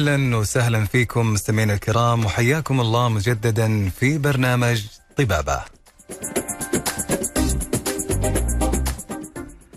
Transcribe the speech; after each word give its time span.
أهلا 0.00 0.36
وسهلا 0.36 0.84
فيكم 0.84 1.32
مستمعينا 1.32 1.74
الكرام 1.74 2.24
وحياكم 2.24 2.80
الله 2.80 3.08
مجددا 3.08 3.90
في 3.90 4.18
برنامج 4.18 4.82
طبابة. 5.16 5.64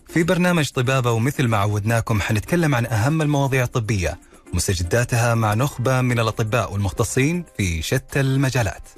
في 0.07 0.23
برنامج 0.23 0.69
طبابة 0.69 1.11
ومثل 1.11 1.47
ما 1.47 1.57
عودناكم 1.57 2.21
حنتكلم 2.21 2.75
عن 2.75 2.85
أهم 2.85 3.21
المواضيع 3.21 3.63
الطبية 3.63 4.19
ومستجداتها 4.53 5.35
مع 5.35 5.53
نخبة 5.53 6.01
من 6.01 6.19
الأطباء 6.19 6.73
والمختصين 6.73 7.45
في 7.57 7.81
شتى 7.81 8.19
المجالات. 8.19 8.89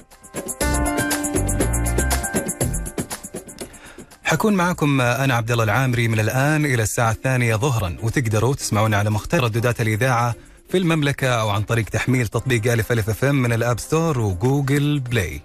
حكون 4.24 4.54
معكم 4.54 5.02
أنا 5.02 5.34
عبد 5.34 5.52
الله 5.52 5.64
العامري 5.64 6.08
من 6.08 6.20
الآن 6.20 6.66
إلى 6.66 6.84
الساعة 6.84 7.12
الثانية 7.12 7.56
ظهرا 7.56 7.98
وتقدروا 8.04 8.56
تسمعونا 8.56 8.98
على 8.98 9.10
مختلف 9.10 9.44
ردودات 9.44 9.82
الإذاعة 9.82 10.36
في 10.76 10.82
المملكة 10.82 11.28
أو 11.28 11.50
عن 11.50 11.62
طريق 11.62 11.86
تحميل 11.86 12.28
تطبيق 12.28 12.72
ألف 12.72 12.92
ألف 12.92 13.10
FM 13.10 13.36
من 13.36 13.54
ال 13.54 13.60
App 13.60 13.80
Store 13.80 14.20
و 14.20 14.31
Google 14.31 15.00
Play. 15.00 15.42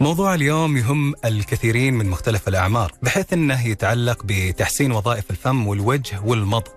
موضوع 0.00 0.34
اليوم 0.34 0.76
يهم 0.76 1.14
الكثيرين 1.24 1.94
من 1.94 2.06
مختلف 2.06 2.48
الأعمار 2.48 2.92
بحيث 3.02 3.32
إنه 3.32 3.66
يتعلق 3.66 4.22
بتحسين 4.24 4.92
وظائف 4.92 5.30
الفم 5.30 5.66
والوجه 5.66 6.20
والمضغ 6.24 6.70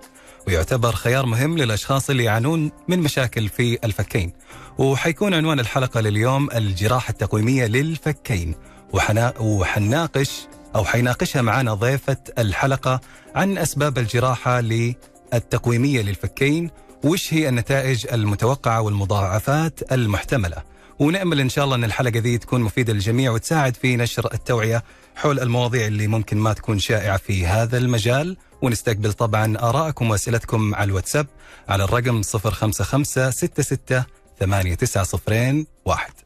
ويعتبر 0.47 0.91
خيار 0.91 1.25
مهم 1.25 1.57
للأشخاص 1.57 2.09
اللي 2.09 2.23
يعانون 2.23 2.71
من 2.88 2.99
مشاكل 2.99 3.49
في 3.49 3.79
الفكين. 3.83 4.33
وحيكون 4.77 5.33
عنوان 5.33 5.59
الحلقة 5.59 6.01
لليوم 6.01 6.49
الجراحة 6.51 7.11
التقويمية 7.11 7.66
للفكين 7.66 8.55
وحنا 8.93 9.33
وحناقش 9.39 10.47
أو 10.75 10.85
حيناقشها 10.85 11.41
معنا 11.41 11.73
ضيفة 11.73 12.17
الحلقة 12.37 13.01
عن 13.35 13.57
أسباب 13.57 13.97
الجراحة 13.97 14.61
للتقويميه 14.61 16.01
للفكين 16.01 16.69
وش 17.03 17.33
هي 17.33 17.49
النتائج 17.49 18.07
المتوقعة 18.13 18.81
والمضاعفات 18.81 19.91
المحتملة. 19.91 20.57
ونأمل 20.99 21.39
إن 21.39 21.49
شاء 21.49 21.65
الله 21.65 21.75
إن 21.75 21.83
الحلقة 21.83 22.19
ذي 22.19 22.37
تكون 22.37 22.61
مفيدة 22.61 22.93
للجميع 22.93 23.31
وتساعد 23.31 23.75
في 23.75 23.95
نشر 23.95 24.33
التوعية 24.33 24.83
حول 25.15 25.39
المواضيع 25.39 25.87
اللي 25.87 26.07
ممكن 26.07 26.37
ما 26.37 26.53
تكون 26.53 26.79
شائعة 26.79 27.17
في 27.17 27.47
هذا 27.47 27.77
المجال 27.77 28.37
ونستقبل 28.61 29.13
طبعا 29.13 29.57
ارائكم 29.57 30.09
وأسئلتكم 30.09 30.75
على 30.75 30.89
الواتساب 30.89 31.27
على 31.69 31.83
الرقم 31.83 32.21
055 32.21 33.03
66 33.31 34.03
8901 34.39 36.24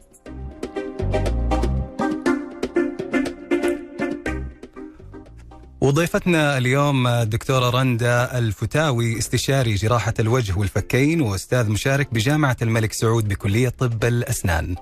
وضيفتنا 5.82 6.58
اليوم 6.58 7.08
الدكتورة 7.08 7.70
رندا 7.70 8.38
الفتاوي 8.38 9.18
استشاري 9.18 9.76
جراحة 9.76 10.14
الوجه 10.20 10.58
والفكين 10.60 11.22
وأستاذ 11.22 11.70
مشارك 11.70 12.14
بجامعة 12.14 12.58
الملك 12.62 12.94
سعود 12.94 13.28
بكلية 13.28 13.70
طب 13.70 14.04
الأسنان. 14.04 14.76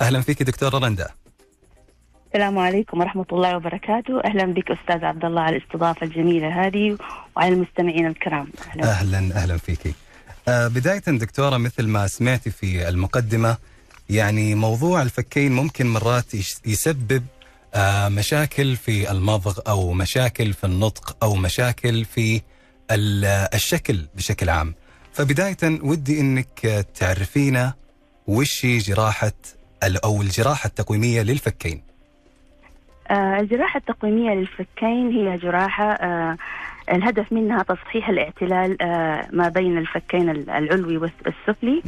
أهلا 0.00 0.20
فيك 0.20 0.42
دكتورة 0.42 0.78
رندا. 0.78 1.08
السلام 2.26 2.58
عليكم 2.58 3.00
ورحمة 3.00 3.26
الله 3.32 3.56
وبركاته. 3.56 4.20
أهلا 4.24 4.44
بك 4.44 4.70
أستاذ 4.70 5.04
عبد 5.04 5.24
الله 5.24 5.40
على 5.40 5.56
الاستضافة 5.56 6.06
الجميلة 6.06 6.66
هذه 6.66 6.98
وعلى 7.36 7.54
المستمعين 7.54 8.06
الكرام. 8.06 8.48
أهلا. 8.68 8.84
أهلا, 8.90 9.18
أهلا 9.18 9.56
فيك. 9.56 9.94
آه 10.48 10.68
بداية 10.68 11.02
دكتورة 11.06 11.56
مثل 11.56 11.86
ما 11.86 12.06
سمعتي 12.06 12.50
في 12.50 12.88
المقدمة 12.88 13.56
يعني 14.10 14.54
موضوع 14.54 15.02
الفكين 15.02 15.52
ممكن 15.52 15.86
مرات 15.86 16.34
يسبب 16.66 17.22
مشاكل 18.08 18.76
في 18.76 19.10
المضغ 19.10 19.58
أو 19.68 19.92
مشاكل 19.92 20.52
في 20.52 20.64
النطق 20.64 21.16
أو 21.22 21.34
مشاكل 21.34 22.04
في 22.04 22.40
الشكل 23.54 23.98
بشكل 24.14 24.48
عام. 24.50 24.74
فبداية 25.12 25.56
ودي 25.82 26.20
إنك 26.20 26.84
تعرفينا 26.94 27.74
وش 28.26 28.64
هي 28.66 28.78
جراحة 28.78 29.32
أو 30.04 30.22
الجراحة 30.22 30.66
التقويمية 30.66 31.22
للفكين. 31.22 31.82
آه 33.10 33.40
الجراحة 33.40 33.78
التقويمية 33.78 34.30
للفكين 34.34 35.10
هي 35.10 35.38
جراحة 35.38 35.92
آه 35.92 36.36
الهدف 36.92 37.32
منها 37.32 37.62
تصحيح 37.62 38.08
الاعتلال 38.08 38.82
آه 38.82 39.28
ما 39.32 39.48
بين 39.48 39.78
الفكين 39.78 40.30
العلوي 40.30 40.96
والسفلي. 40.96 41.82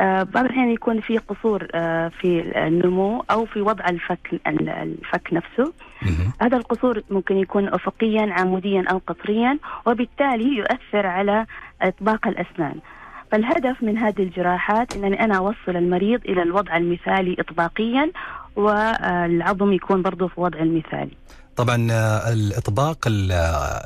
آه 0.00 0.22
بعض 0.22 0.44
الأحيان 0.44 0.70
يكون 0.70 1.00
في 1.00 1.18
قصور 1.18 1.66
آه 1.74 2.08
في 2.20 2.52
النمو 2.66 3.24
أو 3.30 3.46
في 3.46 3.60
وضع 3.60 3.88
الفك 3.88 4.40
الفك 4.46 5.28
نفسه. 5.32 5.72
هذا 6.42 6.56
القصور 6.56 7.02
ممكن 7.10 7.36
يكون 7.36 7.68
أفقيا 7.68 8.32
عموديا 8.32 8.84
أو 8.90 9.00
قطريا 9.06 9.58
وبالتالي 9.86 10.56
يؤثر 10.56 11.06
على 11.06 11.46
إطباق 11.82 12.26
الأسنان. 12.26 12.74
فالهدف 13.32 13.82
من 13.82 13.98
هذه 13.98 14.22
الجراحات 14.22 14.96
أنني 14.96 15.24
أنا 15.24 15.36
أوصل 15.36 15.76
المريض 15.76 16.20
إلى 16.24 16.42
الوضع 16.42 16.76
المثالي 16.76 17.36
إطباقيا 17.38 18.10
والعظم 18.56 19.72
يكون 19.72 20.02
برضه 20.02 20.28
في 20.28 20.40
وضع 20.40 20.58
المثالي. 20.58 21.16
طبعا 21.56 21.88
الإطباق 22.32 22.98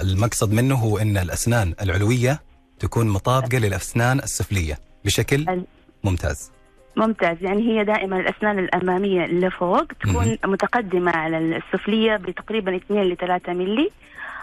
المقصد 0.02 0.52
منه 0.52 0.74
هو 0.74 0.98
أن 0.98 1.16
الأسنان 1.16 1.74
العلوية 1.82 2.40
تكون 2.78 3.08
مطابقة 3.08 3.58
للأسنان 3.58 4.18
السفلية. 4.18 4.78
بشكل؟ 5.04 5.64
ممتاز. 6.04 6.50
ممتاز. 6.96 7.36
يعني 7.40 7.62
هي 7.62 7.84
دائما 7.84 8.20
الأسنان 8.20 8.58
الأمامية 8.58 9.24
اللي 9.24 9.50
فوق 9.50 9.84
تكون 9.84 10.28
م- 10.44 10.50
متقدمة 10.50 11.12
على 11.16 11.38
السفلية 11.38 12.16
بتقريبا 12.16 12.76
2 12.76 13.02
ل 13.02 13.16
3 13.16 13.52
ملي 13.52 13.90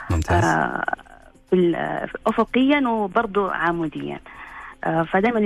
ممتاز. 0.09 0.43
آه 0.43 0.83
افقيا 2.27 2.87
وبرضه 2.87 3.51
عموديا. 3.53 4.19
آه 4.83 5.03
فدائما 5.03 5.39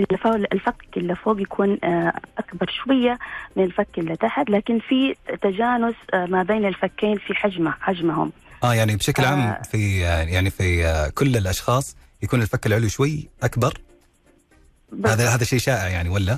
الفك 0.54 0.76
اللي 0.98 1.16
فوق 1.16 1.42
يكون 1.42 1.78
آه 1.84 2.14
أكبر 2.38 2.70
شوية 2.84 3.20
من 3.56 3.64
الفك 3.64 3.88
اللي 3.98 4.16
تحت 4.16 4.50
لكن 4.50 4.80
في 4.80 5.16
تجانس 5.42 5.96
آه 6.14 6.26
ما 6.26 6.44
بين 6.44 6.66
الفكين 6.66 7.18
في 7.18 7.34
حجمه 7.34 7.74
حجمهم. 7.82 8.32
آه 8.64 8.74
يعني 8.74 8.96
بشكل 8.96 9.26
عام 9.26 9.40
آه. 9.40 9.62
في 9.62 10.00
يعني 10.00 10.50
في 10.50 10.84
كل 11.16 11.38
الأشخاص 11.38 11.96
يكون 12.24 12.42
الفك 12.42 12.66
العلوي 12.66 12.90
شوي 12.90 13.30
أكبر. 13.44 13.74
هذا 15.06 15.30
هذا 15.30 15.44
شيء 15.44 15.60
شائع 15.60 15.88
يعني 15.88 16.10
ولا؟ 16.10 16.38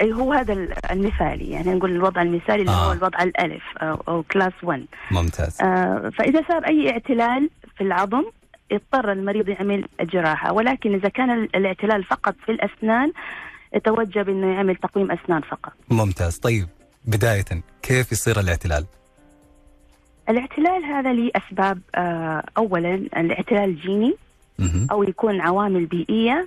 اي 0.00 0.12
هو 0.12 0.32
هذا 0.32 0.52
المثالي. 0.90 1.50
يعني 1.50 1.74
نقول 1.74 1.90
الوضع 1.90 2.22
المثالي 2.22 2.60
اللي 2.60 2.72
آه. 2.72 2.88
هو 2.88 2.92
الوضع 2.92 3.22
الألف 3.22 3.62
أو, 3.78 4.02
أو 4.08 4.22
كلاس 4.22 4.52
1 4.62 4.86
ممتاز. 5.10 5.62
آه 5.62 6.12
فإذا 6.18 6.42
صار 6.48 6.66
أي 6.66 6.90
اعتلال 6.90 7.50
في 7.76 7.84
العظم 7.84 8.24
يضطر 8.70 9.12
المريض 9.12 9.48
يعمل 9.48 9.84
جراحة. 10.00 10.52
ولكن 10.52 10.94
إذا 10.94 11.08
كان 11.08 11.30
الاعتلال 11.30 12.04
فقط 12.04 12.34
في 12.46 12.52
الأسنان 12.52 13.12
يتوجب 13.74 14.28
انه 14.28 14.54
يعمل 14.54 14.76
تقويم 14.76 15.12
أسنان 15.12 15.40
فقط. 15.40 15.72
ممتاز. 15.90 16.38
طيب 16.38 16.68
بداية 17.04 17.44
كيف 17.82 18.12
يصير 18.12 18.40
الاعتلال؟ 18.40 18.86
الاعتلال 20.28 20.84
هذا 20.84 21.12
له 21.12 21.30
أسباب 21.36 21.80
آه 21.94 22.44
اولا 22.56 22.94
الاعتلال 22.94 23.64
الجيني 23.64 24.14
أو 24.90 25.02
يكون 25.02 25.40
عوامل 25.40 25.86
بيئية 25.86 26.46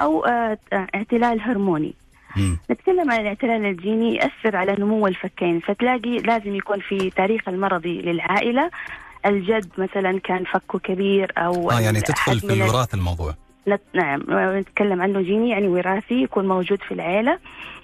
أو 0.00 0.24
اعتلال 0.72 1.40
هرموني. 1.40 1.94
مم. 2.36 2.58
نتكلم 2.70 3.10
عن 3.10 3.20
الاعتلال 3.20 3.64
الجيني 3.64 4.14
يأثر 4.14 4.56
على 4.56 4.76
نمو 4.78 5.06
الفكين. 5.06 5.60
فتلاقي 5.60 6.18
لازم 6.18 6.54
يكون 6.54 6.80
في 6.80 7.10
تاريخ 7.10 7.48
المرضي 7.48 8.02
للعائلة. 8.02 8.70
الجد 9.26 9.68
مثلا 9.78 10.20
كان 10.20 10.44
فكه 10.44 10.78
كبير 10.78 11.32
أو 11.38 11.70
آه 11.70 11.80
يعني 11.80 12.00
تدخل 12.00 12.40
في 12.40 12.52
الوراث 12.52 12.94
الموضوع. 12.94 13.34
نعم 13.94 14.22
نتكلم 14.30 15.02
عنه 15.02 15.20
جيني 15.20 15.50
يعني 15.50 15.68
وراثي 15.68 16.22
يكون 16.22 16.48
موجود 16.48 16.82
في 16.82 16.94
العيلة 16.94 17.38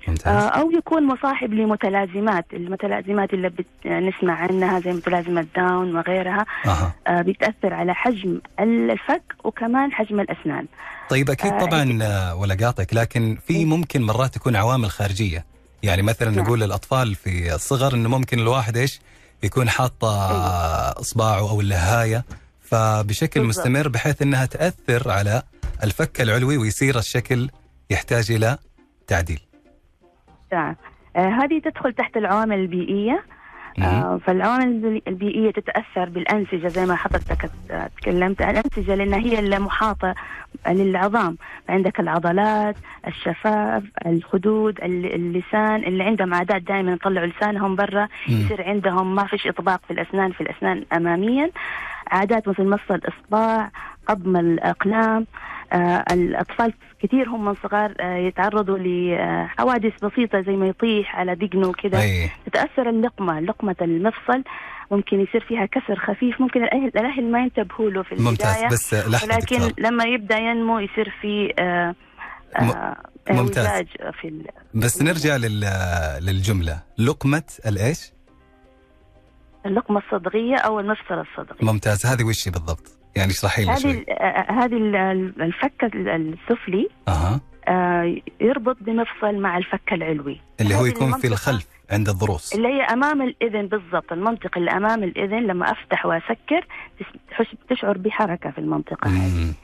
ممتاز. 0.08 0.50
أو 0.52 0.70
يكون 0.70 1.06
مصاحب 1.06 1.52
لمتلازمات 1.52 2.44
المتلازمات 2.52 3.34
اللي 3.34 3.52
نسمع 3.86 4.34
عنها 4.34 4.80
زي 4.80 4.92
متلازمة 4.92 5.46
داون 5.56 5.96
وغيرها 5.96 6.46
أه. 6.66 6.92
آه 7.06 7.22
بتاثر 7.22 7.74
على 7.74 7.94
حجم 7.94 8.40
الفك 8.60 9.22
وكمان 9.44 9.92
حجم 9.92 10.20
الأسنان 10.20 10.66
طيب 11.10 11.30
أكيد 11.30 11.58
طبعا 11.58 11.98
آه 12.02 12.34
ولا 12.34 12.54
قاطعك 12.54 12.94
لكن 12.94 13.38
في 13.46 13.64
ممكن 13.64 14.02
مرات 14.02 14.34
تكون 14.34 14.56
عوامل 14.56 14.90
خارجية 14.90 15.44
يعني 15.82 16.02
مثلا 16.02 16.30
نعم. 16.30 16.44
نقول 16.44 16.60
للأطفال 16.60 17.14
في 17.14 17.54
الصغر 17.54 17.94
إنه 17.94 18.08
ممكن 18.08 18.38
الواحد 18.38 18.76
إيش 18.76 19.00
يكون 19.42 19.68
حاطة 19.68 20.28
اصبعه 21.00 21.38
أو 21.38 21.60
اللهاية 21.60 22.24
فبشكل 22.62 23.40
بالضبط. 23.40 23.58
مستمر 23.58 23.88
بحيث 23.88 24.22
إنها 24.22 24.46
تأثر 24.46 25.10
على 25.10 25.42
الفك 25.82 26.20
العلوي 26.20 26.56
ويصير 26.56 26.98
الشكل 26.98 27.48
يحتاج 27.90 28.32
إلى 28.32 28.58
تعديل. 29.06 29.40
نعم. 30.52 30.76
آه 31.16 31.28
هذه 31.28 31.58
تدخل 31.58 31.92
تحت 31.92 32.16
العوامل 32.16 32.58
البيئية. 32.58 33.24
آه 33.78 34.20
فالعوامل 34.26 35.02
البيئية 35.08 35.50
تتأثر 35.50 36.08
بالأنسجة 36.08 36.68
زي 36.68 36.86
ما 36.86 36.96
حضرتك 36.96 37.50
تكلمت. 37.96 38.42
الأنسجة 38.42 38.94
لانها 38.94 39.18
هي 39.18 39.38
المحاطة 39.38 40.14
للعظام. 40.68 41.36
عندك 41.68 42.00
العضلات 42.00 42.76
الشفاف 43.06 43.82
الخدود 44.06 44.78
اللسان 44.82 45.84
اللي 45.84 46.04
عندهم 46.04 46.34
عادات 46.34 46.62
دائما 46.62 46.92
يطلعوا 46.92 47.26
لسانهم 47.26 47.76
برا. 47.76 48.08
يصير 48.28 48.62
عندهم 48.62 49.14
ما 49.14 49.26
فيش 49.26 49.46
إطباق 49.46 49.80
في 49.86 49.92
الأسنان 49.92 50.32
في 50.32 50.40
الأسنان 50.40 50.84
اماميا. 50.92 51.50
عادات 52.06 52.48
مثل 52.48 52.64
مص 52.64 52.90
الاصبع 52.90 53.70
قضم 54.06 54.36
الأقلام 54.36 55.26
آه، 55.72 56.04
الأطفال 56.12 56.72
كثير 57.02 57.28
هم 57.28 57.44
من 57.44 57.54
صغار 57.62 57.94
آه، 58.00 58.16
يتعرضوا 58.16 58.78
لحوادث 58.78 60.04
بسيطة 60.04 60.40
زي 60.40 60.52
ما 60.52 60.66
يطيح 60.66 61.16
على 61.16 61.34
دقنه 61.34 61.72
كذا 61.72 62.00
أي. 62.00 62.30
تتأثر 62.46 62.88
اللقمة 62.90 63.40
لقمة 63.40 63.76
المفصل 63.82 64.42
ممكن 64.90 65.20
يصير 65.20 65.44
فيها 65.48 65.66
كسر 65.66 65.96
خفيف 65.96 66.40
ممكن 66.40 66.64
الاهل 66.64 66.86
الأهل 66.86 67.30
ما 67.30 67.40
ينتبهوا 67.42 67.90
له 67.90 68.02
في 68.02 68.12
البداية 68.12 68.30
ممتاز 68.30 68.64
بس 68.72 68.94
ولكن 69.24 69.56
دكتور 69.58 69.72
لما 69.78 70.04
يبدأ 70.04 70.36
ينمو 70.38 70.78
يصير 70.78 71.12
في 71.20 71.54
آه، 71.58 71.94
آه، 72.56 72.96
ممتاز. 73.30 73.84
في 74.20 74.28
ال- 74.28 74.46
بس 74.74 75.02
نرجع 75.02 75.36
لل 75.36 75.60
للجملة 76.20 76.82
لقمة 76.98 77.42
الإيش؟ 77.66 78.12
اللقمة 79.66 79.98
الصدغية 80.06 80.56
أو 80.56 80.80
المفصل 80.80 81.14
الصدغي 81.20 81.58
ممتاز 81.72 82.06
هذه 82.06 82.24
وش 82.24 82.48
بالضبط؟ 82.48 82.98
يعني 83.16 83.30
اشرحي 83.30 83.62
لنا 83.64 83.72
هذه 83.74 83.90
ال- 83.90 84.10
آه، 84.10 84.52
هذه 84.52 84.76
ال- 84.76 85.42
الفك 85.42 85.90
السفلي 85.94 86.88
أها. 87.08 87.40
آه، 87.68 88.16
يربط 88.40 88.76
بمفصل 88.80 89.34
مع 89.34 89.58
الفك 89.58 89.92
العلوي. 89.92 90.40
اللي 90.60 90.74
هو 90.74 90.84
يكون 90.86 91.12
في 91.12 91.26
الخلف 91.26 91.66
عند 91.90 92.08
الضروس. 92.08 92.54
اللي 92.54 92.68
هي 92.68 92.82
أمام 92.82 93.22
الإذن 93.22 93.66
بالضبط 93.66 94.12
المنطقة 94.12 94.58
اللي 94.58 94.70
أمام 94.70 95.04
الإذن 95.04 95.42
لما 95.46 95.72
أفتح 95.72 96.06
وأسكر 96.06 96.66
تشعر 97.70 97.98
بحركة 97.98 98.50
في 98.50 98.58
المنطقة 98.58 99.08
هذه. 99.10 99.38
مم. 99.38 99.54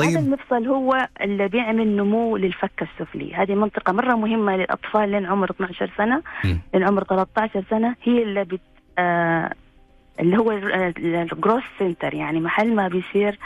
هذا 0.00 0.08
طيب 0.08 0.16
المفصل 0.18 0.66
هو 0.66 1.08
اللي 1.20 1.48
بيعمل 1.48 1.96
نمو 1.96 2.36
للفك 2.36 2.82
السفلي. 2.82 3.34
هذه 3.34 3.54
منطقة 3.54 3.92
مرة 3.92 4.14
مهمة 4.14 4.56
للأطفال 4.56 5.08
لين 5.10 5.26
عمر 5.26 5.50
12 5.50 5.90
سنة 5.98 6.22
مم. 6.44 6.60
لين 6.74 6.82
عمر 6.84 7.04
13 7.04 7.64
سنة 7.70 7.96
هي 8.02 8.22
اللي 8.22 8.44
بت 8.44 8.60
آه 8.98 9.52
اللي 10.20 10.38
هو 10.38 10.52
ال 11.32 11.36
growth 11.36 11.62
center 11.78 12.14
يعني 12.14 12.40
محل 12.40 12.74
ما 12.74 12.88
بيصير 12.88 13.38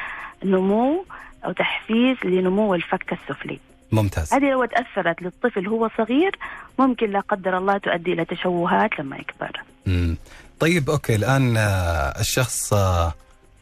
نمو 0.45 1.05
أو 1.45 1.53
تحفيز 1.53 2.17
لنمو 2.25 2.75
الفك 2.75 3.13
السفلي. 3.13 3.59
ممتاز. 3.93 4.33
هذه 4.33 4.51
لو 4.51 4.65
تأثرت 4.65 5.23
للطفل 5.23 5.69
هو 5.69 5.91
صغير 5.99 6.39
ممكن 6.79 7.11
لا 7.11 7.21
قدر 7.21 7.59
الله 7.59 7.79
تؤدي 7.79 8.13
إلى 8.13 8.25
تشوهات 8.25 8.99
لما 8.99 9.17
يكبر. 9.17 9.63
مم. 9.87 10.17
طيب 10.61 10.91
okay 10.91 11.15
الآن 11.15 11.57
آه، 11.57 12.21
الشخص 12.21 12.73
آه، 12.73 13.15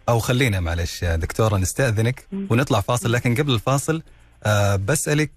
أو 0.08 0.18
خلينا 0.18 0.60
معلش 0.60 1.04
دكتورة 1.04 1.56
نستأذنك. 1.56 2.26
ونطلع 2.50 2.80
فاصل 2.80 3.12
لكن 3.12 3.34
قبل 3.34 3.52
الفاصل 3.54 4.02
آه، 4.44 4.76
بسألك 4.76 5.30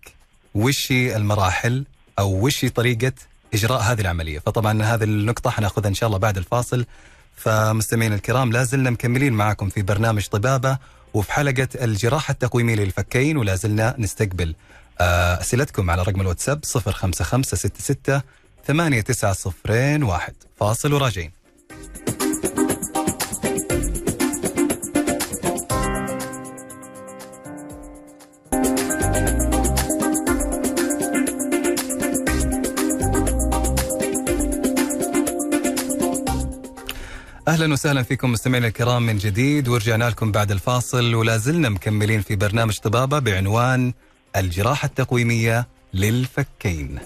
وش 0.55 0.91
المراحل 0.91 1.85
أو 2.19 2.45
وش 2.45 2.65
طريقة 2.65 3.13
إجراء 3.53 3.81
هذه 3.81 4.01
العملية؟ 4.01 4.39
فطبعا 4.39 4.83
هذه 4.83 5.03
النقطة 5.03 5.49
حناخذها 5.49 5.87
إن 5.87 5.93
شاء 5.93 6.07
الله 6.07 6.19
بعد 6.19 6.37
الفاصل. 6.37 6.85
فمستمعينا 7.35 8.15
الكرام 8.15 8.51
لا 8.51 8.63
زلنا 8.63 8.89
مكملين 8.89 9.33
معكم 9.33 9.69
في 9.69 9.81
برنامج 9.81 10.27
طبابة 10.27 10.77
وفي 11.13 11.31
حلقة 11.31 11.67
الجراحة 11.75 12.31
التقويمية 12.31 12.75
للفكين 12.75 13.37
ولا 13.37 13.55
زلنا 13.55 13.95
نستقبل 13.97 14.55
آه، 15.01 15.41
أسئلتكم 15.41 15.89
على 15.89 16.01
رقم 16.01 16.21
الواتساب 16.21 16.65
05566 16.65 18.21
8901 18.67 20.33
فاصل 20.59 20.93
وراجعين. 20.93 21.31
أهلا 37.47 37.73
وسهلا 37.73 38.03
فيكم 38.03 38.31
مستمعينا 38.31 38.67
الكرام 38.67 39.05
من 39.05 39.17
جديد 39.17 39.67
ورجعنا 39.67 40.09
لكم 40.09 40.31
بعد 40.31 40.51
الفاصل 40.51 41.15
ولا 41.15 41.37
زلنا 41.37 41.69
مكملين 41.69 42.21
في 42.21 42.35
برنامج 42.35 42.77
طبابة 42.79 43.19
بعنوان 43.19 43.93
الجراحة 44.35 44.85
التقويمية 44.85 45.67
للفكين. 45.93 46.99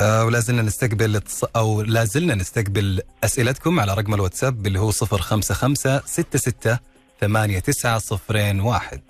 آه 0.00 0.24
ولا 0.24 0.40
زلنا 0.40 0.62
نستقبل 0.62 1.20
أو 1.56 1.82
لا 1.82 2.04
زلنا 2.04 2.34
نستقبل 2.34 3.02
أسئلتكم 3.24 3.80
على 3.80 3.94
رقم 3.94 4.14
الواتساب 4.14 4.66
اللي 4.66 4.78
هو 4.78 4.90
055 4.92 6.00
66 6.06 6.78
8901 7.20 9.00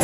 آه، 0.00 0.03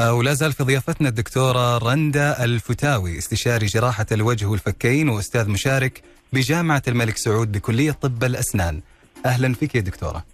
ولا 0.00 0.34
زال 0.34 0.52
في 0.52 0.64
ضيافتنا 0.64 1.08
الدكتورة 1.08 1.78
رندا 1.78 2.44
الفتاوي 2.44 3.18
استشاري 3.18 3.66
جراحة 3.66 4.06
الوجه 4.12 4.46
والفكين 4.46 5.08
وأستاذ 5.08 5.48
مشارك 5.48 6.02
بجامعة 6.32 6.82
الملك 6.88 7.16
سعود 7.16 7.52
بكلية 7.52 7.92
طب 7.92 8.24
الأسنان. 8.24 8.80
أهلا 9.26 9.54
فيك 9.54 9.74
يا 9.74 9.80
دكتورة. 9.80 10.24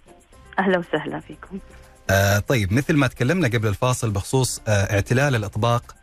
أهلا 0.59 0.77
وسهلا 0.77 1.19
فيكم. 1.19 1.59
آه 2.09 2.39
طيب 2.39 2.73
مثل 2.73 2.93
ما 2.93 3.07
تكلمنا 3.07 3.47
قبل 3.47 3.67
الفاصل 3.67 4.09
بخصوص 4.11 4.61
آه 4.67 4.93
اعتلال 4.93 5.35
الإطباق 5.35 5.95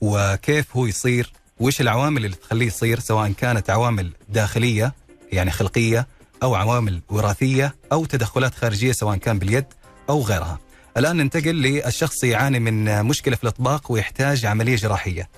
وكيف 0.00 0.76
هو 0.76 0.86
يصير 0.86 1.32
وش 1.60 1.80
العوامل 1.80 2.24
اللي 2.24 2.36
تخليه 2.36 2.66
يصير 2.66 2.98
سواء 3.00 3.32
كانت 3.32 3.70
عوامل 3.70 4.10
داخلية 4.28 4.92
يعني 5.32 5.50
خلقية 5.50 6.06
أو 6.42 6.54
عوامل 6.54 7.00
وراثية 7.08 7.74
أو 7.92 8.04
تدخلات 8.04 8.54
خارجية 8.54 8.92
سواء 8.92 9.16
كان 9.16 9.38
باليد 9.38 9.64
أو 10.10 10.22
غيرها. 10.22 10.58
الآن 10.96 11.16
ننتقل 11.16 11.54
للشخص 11.54 12.24
يعاني 12.24 12.60
من 12.60 13.04
مشكلة 13.04 13.36
في 13.36 13.44
الإطباق 13.44 13.92
ويحتاج 13.92 14.46
عملية 14.46 14.76
جراحية. 14.76 15.28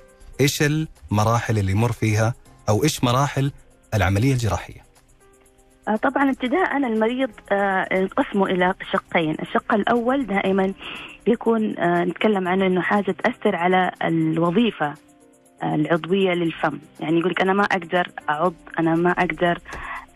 إيش 0.41 0.63
المراحل 0.63 1.59
اللي 1.59 1.73
يمر 1.73 1.93
فيها 1.93 2.35
أو 2.69 2.85
إيش 2.85 3.05
مراحل 3.05 3.53
العملية 3.95 4.33
الجراحية؟ 4.33 4.85
آه، 5.89 5.97
طبعا 5.97 6.31
ابتداء 6.31 6.77
المريض 6.77 7.31
آه، 7.53 7.89
ينقسم 7.93 8.43
إلى 8.43 8.75
شقين، 8.93 9.37
الشق 9.43 9.75
الأول 9.75 10.27
دائما 10.27 10.75
يكون 11.27 11.79
آه، 11.79 12.05
نتكلم 12.05 12.49
عنه 12.49 12.67
إنه 12.67 12.81
حاجة 12.81 13.13
تأثر 13.13 13.57
على 13.57 13.91
الوظيفة 14.03 14.95
العضوية 15.63 16.31
للفم، 16.31 16.79
يعني 17.01 17.19
يقول 17.19 17.31
لك 17.31 17.41
أنا 17.41 17.53
ما 17.53 17.65
أقدر 17.65 18.09
أعض، 18.31 18.55
أنا 18.79 18.95
ما 18.95 19.11
أقدر 19.11 19.59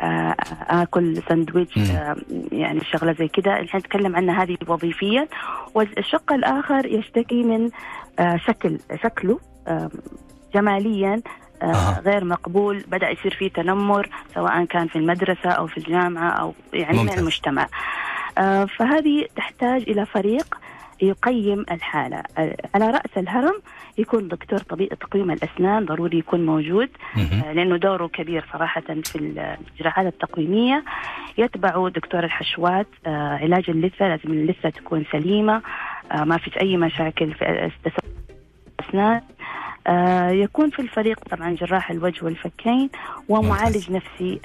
آكل 0.01 1.23
سندويتش 1.29 1.77
يعني 2.53 2.81
شغلة 2.85 3.13
زي 3.13 3.29
كده، 3.29 3.53
إحنا 3.53 3.81
نتكلم 3.81 4.17
عنها 4.17 4.43
هذه 4.43 4.57
وظيفيا، 4.67 5.29
والشق 5.75 6.33
الآخر 6.33 6.87
يشتكي 6.87 7.43
من 7.43 7.71
شكل 8.37 8.79
شكله 9.03 9.39
جماليا 10.55 11.23
آه،. 11.63 12.01
غير 12.01 12.25
مقبول. 12.25 12.85
بدأ 12.89 13.11
يصير 13.11 13.35
فيه 13.35 13.49
تنمر 13.49 14.09
سواء 14.35 14.65
كان 14.65 14.89
في 14.89 14.97
المدرسة 14.97 15.51
أو 15.51 15.67
في 15.67 15.79
الجامعة 15.79 16.31
أو 16.31 16.55
يعني 16.73 16.99
ممتاز. 16.99 17.15
من 17.15 17.21
المجتمع 17.21 17.67
فهذه 18.79 19.27
تحتاج 19.37 19.83
إلى 19.83 20.07
فريق 20.07 20.59
يقيم 21.03 21.65
الحالة. 21.71 22.23
آه، 22.39 22.57
على 22.75 22.87
رأس 22.91 23.11
الهرم 23.17 23.61
يكون 23.99 24.29
دكتور 24.29 24.59
طبيب 24.59 24.89
تقويم 24.89 25.31
الأسنان 25.31 25.85
ضروري 25.85 26.19
يكون 26.19 26.47
موجود. 26.47 26.89
آه، 27.17 27.53
لأنه 27.53 27.77
دوره 27.77 28.07
كبير 28.07 28.45
صراحة 28.53 28.81
في 28.81 29.19
الجراحات 29.75 30.07
التقويمية. 30.07 30.85
يتبعه 31.39 31.89
دكتور 31.89 32.25
الحشوات 32.25 32.87
آه، 33.07 33.39
علاج 33.43 33.71
اللثة 33.71 34.09
لازم 34.09 34.33
اللثة 34.33 34.71
تكون 34.71 35.05
سليمة. 35.13 35.63
آه، 36.13 36.25
ما 36.25 36.39
فيش 36.39 36.59
أي 36.59 36.77
مشاكل 36.77 37.35
في 37.35 37.45
آه، 39.87 40.31
يكون 40.31 40.71
في 40.71 40.83
الفريق 40.83 41.21
طبعا 41.31 41.51
جراح 41.51 41.91
الوجه 41.91 42.25
والفكين. 42.25 42.91
ومعالج 43.29 43.91
نفسي 43.91 44.41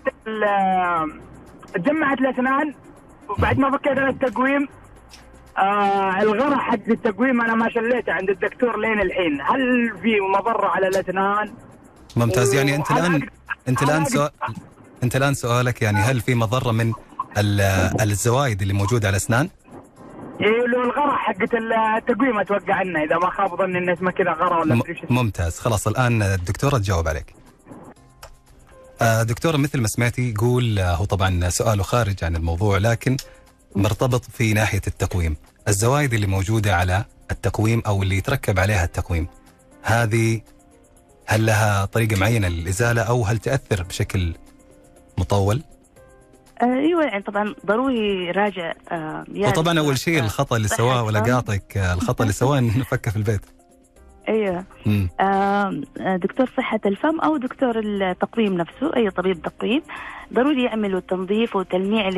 تجمعت 1.75 2.19
الاسنان 2.21 2.75
وبعد 3.29 3.59
ما 3.59 3.71
فكيت 3.71 3.99
أنا 3.99 4.09
التقويم 4.11 4.69
آه 5.59 6.23
الغرة 6.23 6.57
حق 6.57 6.79
التقويم 6.89 7.41
أنا 7.41 7.55
ما 7.55 7.71
شليته 7.71 8.13
عند 8.13 8.31
الدكتور 8.31 8.79
لين 8.79 9.01
الحين 9.01 9.41
هل 9.41 9.93
في 10.03 10.21
مضره 10.21 10.67
على 10.69 10.89
الاسنان؟ 10.89 11.55
ممتاز 12.17 12.55
يعني 12.55 12.75
أنت 12.77 12.91
الان 12.91 13.27
أنت 13.69 13.83
الآن 13.83 14.05
سؤال 14.05 14.31
انت 15.03 15.17
الآن 15.17 15.35
سؤالك 15.35 15.83
يعني 15.83 15.99
هل 15.99 16.21
في 16.21 16.35
مضرة 16.35 16.73
من 16.73 16.93
ال- 17.39 18.01
الزوايد 18.03 18.63
اللي 18.63 18.75
موجودة 18.75 19.09
على 19.09 19.17
الاسنان؟ 19.17 19.49
لو 20.41 20.83
الغرة 20.85 21.17
حقت 21.17 21.49
التقويم 21.55 22.39
أتوقع 22.39 22.75
عنها 22.75 23.05
إذا 23.05 23.17
ما 23.19 23.31
خاب 23.31 23.59
ظني 23.59 23.79
إن 23.79 23.91
اسمها 23.91 24.13
كذا 24.13 24.31
غرة 24.33 24.61
ولا. 24.61 24.83
ممتاز 25.11 25.59
خلاص 25.59 25.87
الآن 25.87 26.23
الدكتورة 26.23 26.79
تجاوب 26.79 27.09
عليك. 27.09 27.35
آه، 29.03 29.23
دكتورة 29.23 29.57
مثل 29.57 29.81
ما 29.81 29.89
سمعتي 29.89 30.31
يقول 30.31 30.79
آه، 30.79 30.95
هو 30.95 31.05
طبعا 31.05 31.49
سؤاله 31.49 31.83
خارج 31.83 32.25
عن 32.25 32.37
الموضوع 32.37 32.79
لكن 32.79 33.17
مرتبط 33.77 34.25
في 34.25 34.53
ناحية 34.53 34.81
التقويم. 34.87 35.37
الزوايد 35.69 36.15
اللي 36.15 36.27
موجودة 36.27 36.77
على 36.77 37.05
التقويم 37.31 37.83
أو 37.87 38.03
اللي 38.03 38.17
يتركب 38.17 38.59
عليها 38.59 38.85
التقويم 38.85 39.27
هذه 39.83 40.41
هل 41.27 41.47
لها 41.47 41.85
طريقة 41.85 42.17
معينة 42.17 42.49
للإزالة 42.49 43.03
أو 43.03 43.25
هل 43.25 43.39
تأثر 43.39 43.83
بشكل 43.83 44.35
مطول؟ 45.19 45.63
آه، 46.63 46.65
أيوه 46.65 47.05
يعني 47.05 47.23
طبعا 47.23 47.55
ضروري 47.67 48.31
راجع 48.31 48.73
آه، 48.93 49.25
وطبعا 49.37 49.79
أول 49.79 49.99
شيء 49.99 50.19
آه، 50.21 50.25
الخطأ 50.25 50.57
اللي 50.57 50.69
سواه 50.69 51.03
ولا. 51.03 51.21
قاطك 51.21 51.77
آه، 51.77 51.95
الخطأ 51.95 52.23
اللي 52.25 52.33
سواه 52.33 52.59
إنه 52.59 52.85
فكه 52.85 53.11
في 53.11 53.17
البيت. 53.17 53.41
أيوه. 54.29 54.65
آه، 55.21 55.83
دكتور 56.17 56.51
صحة 56.57 56.81
الفم 56.87 57.21
أو 57.21 57.37
دكتور 57.37 57.79
التقويم 57.79 58.55
نفسه 58.57 58.97
أي 58.97 59.11
طبيب 59.11 59.43
تقويم 59.43 59.83
ضروري 60.35 60.65
يعملوا 60.65 61.01
تنظيف 61.01 61.57
وتلميع 61.57 62.09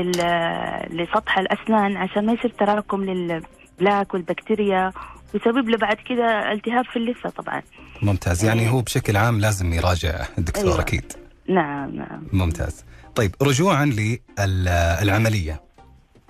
لسطح 0.91 1.39
الأسنان 1.39 1.97
عشان 1.97 2.27
ما 2.27 2.33
يصير 2.33 2.51
تراكم 2.59 3.05
للبلاك 3.05 4.15
والبكتيريا 4.15 4.93
ويسبب 5.35 5.69
له 5.69 5.77
بعد 5.79 5.97
كده 5.97 6.53
التهاب 6.53 6.85
في 6.85 6.97
اللثة 6.97 7.31
طبعا 7.31 7.63
ممتاز 8.03 8.45
يعني 8.45 8.71
هو 8.71 8.81
بشكل 8.81 9.17
عام 9.17 9.41
لازم 9.41 9.73
يراجع 9.73 10.25
الدكتور 10.39 10.65
أيوة. 10.65 10.81
أكيد. 10.81 11.13
نعم 11.49 11.91
نعم 11.97 12.23
ممتاز 12.33 12.85
طيب 13.19 13.35
رجوعا 13.43 13.85
للعملية. 13.87 15.63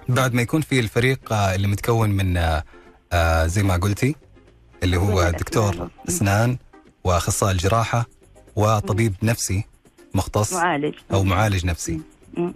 بعد 0.09 0.35
ما 0.35 0.43
يكون 0.43 0.61
في 0.61 0.81
الفريق 0.81 1.33
اللي 1.33 1.67
متكون 1.69 2.11
من 2.11 2.37
آه، 2.37 2.65
آه، 3.13 3.47
زي 3.47 3.63
ما 3.63 3.77
قلتي 3.77 4.15
اللي 4.83 4.97
هو 4.97 5.31
دكتور. 5.31 5.91
أسنان 6.09 6.57
وأخصائي 7.05 7.53
الجراحة 7.53 8.07
وطبيب 8.57 9.15
نفسي 9.23 9.65
مختص 10.15 10.55
معالج. 10.55 10.95
أو 11.13 11.25
معالج 11.25 11.67
نفسي. 11.67 12.01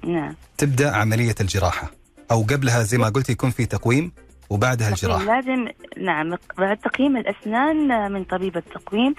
نعم. 0.05 0.35
تبدأ 0.59 0.97
عملية 0.97 1.35
الجراحة 1.41 1.91
أو 2.31 2.43
قبلها 2.43 2.83
زي 2.83 2.99
ما 2.99 3.09
قلتي 3.09 3.33
يكون 3.33 3.51
في 3.51 3.67
تقويم 3.67 4.13
وبعدها 4.51 4.89
الجراحة. 4.89 5.25
لازم 5.25 5.69
نعم 5.97 6.37
بعد 6.59 6.77
تقييم 6.77 7.17
الأسنان 7.17 8.13
من 8.13 8.25
طبيب 8.25 8.57
التقويم 8.57 9.15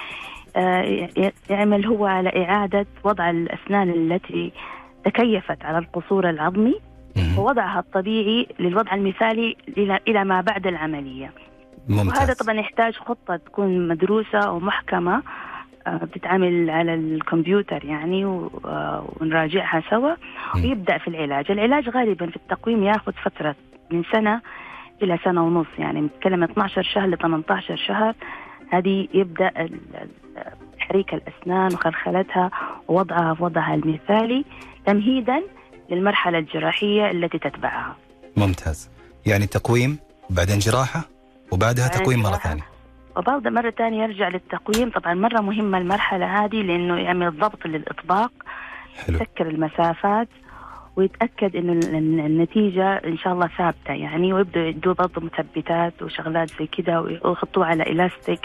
آه، 0.56 1.10
يعمل 1.50 1.86
هو 1.86 2.06
على 2.06 2.30
إعادة 2.30 2.86
وضع 3.04 3.30
الأسنان 3.30 3.90
التي 3.90 4.52
تكيفت 5.06 5.66
على 5.66 5.78
القصور 5.78 6.30
العظمي. 6.30 6.76
ووضعها 7.38 7.80
الطبيعي 7.80 8.48
للوضع 8.60 8.94
المثالي 8.94 9.58
إلى 10.08 10.24
ما 10.24 10.42
بعد 10.42 10.68
العملية. 10.68 11.32
ممتاز. 11.90 12.18
وهذا 12.18 12.34
طبعا 12.34 12.56
يحتاج 12.56 12.94
خطة 12.96 13.36
تكون 13.36 13.88
مدروسة 13.88 14.52
ومحكمة 14.52 15.24
آه، 15.88 15.98
بتتعامل 15.98 16.70
على 16.70 16.94
الكمبيوتر 16.94 17.86
يعني 17.86 18.26
آه، 18.66 19.08
ونراجعها 19.22 19.84
سوا. 19.90 20.16
ويبدأ 20.56 20.98
في 20.98 21.08
العلاج. 21.08 21.52
العلاج 21.52 21.90
غالبا 21.90 22.26
في 22.26 22.36
التقويم 22.36 22.84
ياخذ 22.84 23.12
فترة 23.12 23.56
من 23.92 24.04
سنة 24.12 24.42
إلى 25.02 25.20
سنة 25.24 25.44
ونص 25.46 25.68
يعني 25.78 26.02
نتكلم 26.02 26.44
12 26.44 26.84
شهر 26.84 27.08
ل 27.08 27.18
18 27.18 27.76
شهر. 27.76 28.16
هذه 28.70 29.08
يبدأ 29.14 29.52
تحريك 30.78 31.14
الأسنان 31.14 31.74
وخلخلتها 31.74 32.52
ووضعها 32.88 33.34
في 33.34 33.44
وضعها 33.44 33.76
المثالي. 33.76 34.46
تمهيدا 34.86 35.44
للمرحلة 35.90 36.38
الجراحية 36.40 37.12
التي 37.12 37.40
تتبعها. 37.40 37.96
ممتاز. 38.38 38.90
يعني 39.26 39.48
تقويم 39.48 39.98
بعدين 40.30 40.60
جراحة 40.60 41.02
وبعدها 41.52 41.88
تقويم 41.88 42.20
مرة 42.20 42.30
جراحة. 42.30 42.50
ثانية. 42.50 42.64
وبعد 43.18 43.48
مرة 43.48 43.70
ثانية 43.70 44.04
يرجع 44.04 44.28
للتقويم. 44.28 44.90
طبعا 44.90 45.14
مرة 45.14 45.42
مهمة 45.42 45.78
المرحلة 45.78 46.46
هذه 46.46 46.56
لأنه 46.62 46.98
يعمل 47.00 47.40
ضبط 47.40 47.66
للإطباق 47.66 48.32
حلو. 49.06 49.16
يسكر 49.16 49.48
المسافات 49.48 50.28
ويتأكد 50.96 51.56
إنه 51.56 51.74
ال- 51.74 51.96
ال- 51.96 52.20
النتيجة 52.20 52.94
إن 52.96 53.18
شاء 53.18 53.34
الله 53.34 53.50
ثابتة. 53.58 53.94
يعني 53.94 54.34
ويبدأوا 54.34 54.66
يدوا 54.66 54.94
برضه 54.94 55.22
مثبتات 55.22 56.02
وشغلات 56.02 56.50
زي 56.60 56.68
كده 56.68 57.02
ويحطوه 57.02 57.66
على 57.66 57.84
إلاستيك 57.84 58.40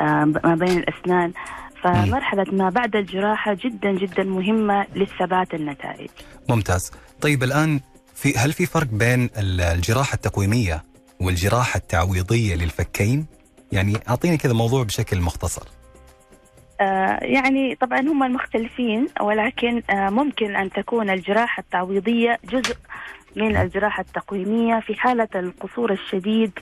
آه، 0.00 0.24
ما 0.44 0.54
بين 0.60 0.78
الأسنان. 0.78 1.32
فمرحلة 1.82 2.44
ما 2.52 2.70
بعد 2.70 2.96
الجراحة 2.96 3.54
جدا 3.64 3.92
جدا 3.92 4.24
مهمة 4.24 4.86
للثبات 4.96 5.54
النتائج. 5.54 6.08
ممتاز. 6.48 6.92
طيب 7.20 7.42
الآن 7.42 7.80
في 8.14 8.38
هل 8.38 8.52
في 8.52 8.66
فرق 8.66 8.86
بين 8.92 9.24
ال- 9.38 9.60
الجراحة 9.60 10.14
التقويمية 10.14 10.82
والجراحة 11.20 11.76
التعويضية 11.78 12.54
للفكين؟ 12.54 13.26
يعني 13.72 13.96
أعطيني 14.08 14.36
كذا 14.36 14.52
موضوع 14.52 14.82
بشكل 14.82 15.20
مختصر. 15.20 15.62
آه، 16.80 17.18
يعني 17.24 17.74
طبعا 17.74 18.00
هم 18.00 18.22
المختلفين 18.22 19.08
ولكن 19.20 19.82
آه، 19.90 20.10
ممكن 20.10 20.56
أن 20.56 20.70
تكون 20.70 21.10
الجراحة 21.10 21.60
التعويضية 21.60 22.38
جزء 22.44 22.76
من 23.36 23.56
الجراحة 23.56 24.00
التقويمية 24.00 24.80
في 24.80 24.94
حالة 24.94 25.28
القصور 25.34 25.92
الشديد 25.92 26.52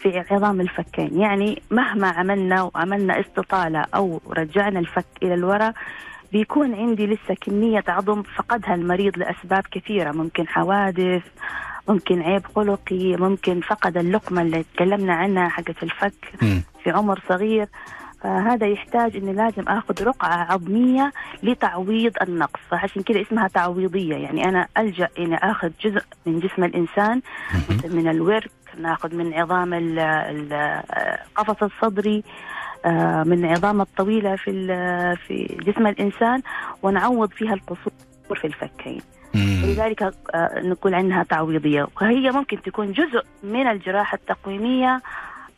في 0.00 0.24
عظام 0.30 0.60
الفكين. 0.60 1.20
يعني 1.20 1.62
مهما 1.70 2.08
عملنا 2.08 2.62
وعملنا 2.62 3.20
استطالة 3.20 3.84
أو 3.94 4.20
رجعنا 4.30 4.78
الفك 4.78 5.04
إلى 5.22 5.34
الوراء 5.34 5.74
بيكون 6.32 6.74
عندي 6.74 7.06
لسه 7.06 7.34
كمية 7.40 7.84
عظم 7.88 8.22
فقدها 8.22 8.74
المريض 8.74 9.18
لأسباب 9.18 9.62
كثيرة. 9.72 10.12
ممكن 10.12 10.48
حوادث 10.48 11.22
ممكن 11.88 12.22
عيب 12.22 12.46
خلقي 12.56 13.16
ممكن 13.16 13.60
فقد 13.60 13.96
اللقمة 13.96 14.42
اللي 14.42 14.64
تكلمنا 14.74 15.14
عنها 15.14 15.48
حقت 15.48 15.82
الفك 15.82 16.32
مم. 16.42 16.62
في 16.84 16.90
عمر 16.90 17.20
صغير. 17.28 17.68
فهذا 18.22 18.66
يحتاج 18.66 19.16
إني 19.16 19.32
لازم 19.32 19.62
آخذ 19.68 20.04
رقعة 20.04 20.52
عظمية 20.52 21.12
لتعويض 21.42 22.12
النقص. 22.22 22.60
فعشان 22.70 23.02
كذا 23.02 23.20
اسمها 23.22 23.48
تعويضية. 23.48 24.16
يعني 24.16 24.44
أنا 24.44 24.66
ألجأ 24.78 25.08
إني 25.18 25.36
آخذ 25.36 25.70
جزء 25.84 26.02
من 26.26 26.40
جسم 26.40 26.64
الإنسان 26.64 27.20
مهم. 27.54 27.96
من 27.96 28.08
الورك 28.08 28.50
ناخذ 28.78 29.14
من 29.14 29.34
عظام 29.34 29.74
ال- 29.74 29.98
ال- 29.98 30.82
القفص 31.38 31.62
الصدري 31.62 32.22
آه، 32.84 33.22
من 33.22 33.44
عظام 33.44 33.80
الطويلة 33.80 34.36
في 34.36 34.50
ال- 34.50 35.16
في 35.16 35.56
جسم 35.66 35.86
الإنسان 35.86 36.42
ونعوض 36.82 37.30
فيها 37.30 37.54
القصور 37.54 37.92
في 38.40 38.46
الفكين. 38.46 39.00
لذلك 39.34 40.02
آه، 40.02 40.60
نقول 40.64 40.94
عنها 40.94 41.22
تعويضية 41.22 41.86
وهي 42.02 42.30
ممكن 42.30 42.62
تكون 42.62 42.92
جزء 42.92 43.22
من 43.42 43.66
الجراحة 43.66 44.14
التقويمية 44.16 45.00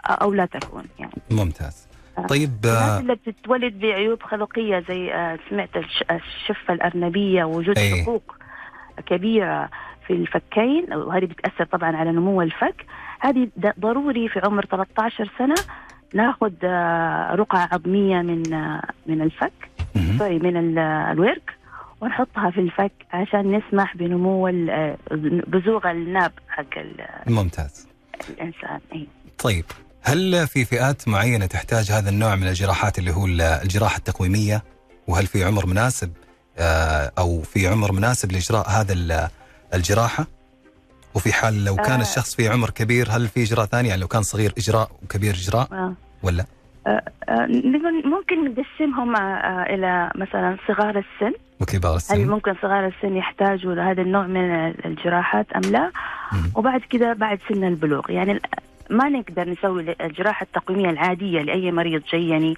آه، 0.08 0.12
أو 0.12 0.32
لا 0.34 0.46
تكون 0.46 0.84
يعني 0.98 1.12
ممتاز. 1.30 1.88
طيب 2.28 2.50
الناس 2.64 3.00
اللي 3.00 3.14
بتتولد 3.14 3.78
بعيوب 3.80 4.22
خلقية 4.22 4.84
زي 4.88 5.36
سمعت 5.50 5.76
الش- 5.76 6.04
الشفة 6.10 6.74
الأرنبية 6.74 7.44
وجود 7.44 7.78
أي. 7.78 8.02
حقوق 8.02 8.36
كبيرة 9.06 9.68
في 10.06 10.12
الفكين 10.12 10.92
وهذه 10.94 11.24
بتأثر 11.24 11.64
طبعا 11.64 11.96
على 11.96 12.12
نمو 12.12 12.42
الفك 12.42 12.86
هذه 13.22 13.48
ضروري 13.80 14.28
في 14.28 14.40
عمر 14.44 14.64
13 14.64 15.30
سنة 15.38 15.54
ناخذ 16.14 16.52
آه، 16.64 17.34
رقعة 17.34 17.68
عظمية 17.72 18.22
من 18.22 18.54
آه، 18.54 18.82
من 19.06 19.22
الفك. 19.22 19.52
sorry 20.18 20.38
من 20.38 20.56
ال- 20.56 20.78
الورك 21.12 21.50
ونحطها 22.00 22.50
في 22.50 22.60
الفك 22.60 22.92
عشان 23.12 23.56
نسمح 23.56 23.96
بنمو 23.96 24.50
بزوغ 25.46 25.90
الناب 25.90 26.32
حق 26.48 26.64
ممتاز. 27.26 27.86
الإنسان. 28.30 28.80
اي 28.92 29.06
طيب 29.38 29.64
هل 30.02 30.46
في 30.46 30.64
فئات 30.64 31.08
معينة 31.08 31.46
تحتاج 31.46 31.90
هذا 31.92 32.10
النوع 32.10 32.36
من 32.36 32.48
الجراحات 32.48 32.98
اللي 32.98 33.10
هو 33.10 33.26
الجراحة 33.62 33.96
التقويمية؟ 33.98 34.62
وهل 35.08 35.26
في 35.26 35.44
عمر 35.44 35.66
مناسب 35.66 36.12
آه، 36.58 37.12
أو 37.18 37.42
في 37.42 37.68
عمر 37.68 37.92
مناسب 37.92 38.32
لإجراء 38.32 38.70
هذا 38.70 38.92
ال- 38.92 39.28
الجراحة؟ 39.74 40.26
وفي 41.14 41.32
حال 41.32 41.64
لو 41.64 41.76
كان 41.76 41.98
آه. 41.98 42.02
الشخص 42.02 42.34
في 42.34 42.48
عمر 42.48 42.70
كبير 42.70 43.08
هل 43.10 43.28
في 43.28 43.42
إجراء 43.42 43.66
ثاني 43.66 43.88
يعني 43.88 44.00
لو 44.00 44.08
كان 44.08 44.22
صغير 44.22 44.52
إجراء 44.58 44.90
وكبير 45.02 45.34
إجراء 45.34 45.68
آه. 45.72 45.94
ولا 46.22 46.44
آه، 46.86 47.02
آه، 47.28 47.46
ممكن 48.04 48.44
نقسمهم 48.44 49.16
آه، 49.16 49.62
إلى 49.62 50.10
مثلا 50.14 50.56
صغار 50.68 50.98
السن 50.98 51.32
وكبار 51.60 51.92
هل 51.92 51.96
السن 51.96 52.28
ممكن 52.28 52.54
صغار 52.62 52.86
السن 52.86 53.16
يحتاجوا 53.16 53.74
لهذا 53.74 54.02
النوع 54.02 54.26
من 54.26 54.74
الجراحات 54.84 55.52
أم 55.52 55.62
لا 55.70 55.90
مم. 56.32 56.52
وبعد 56.56 56.80
كده 56.80 57.12
بعد 57.12 57.38
سن 57.48 57.64
البلوغ 57.64 58.10
يعني 58.10 58.40
ما 58.90 59.08
نقدر 59.08 59.48
نسوي 59.48 59.96
الجراحة 60.00 60.44
التقويمية 60.44 60.90
العادية 60.90 61.42
لأي 61.42 61.72
مريض 61.72 62.02
جاي 62.12 62.28
يعني 62.28 62.54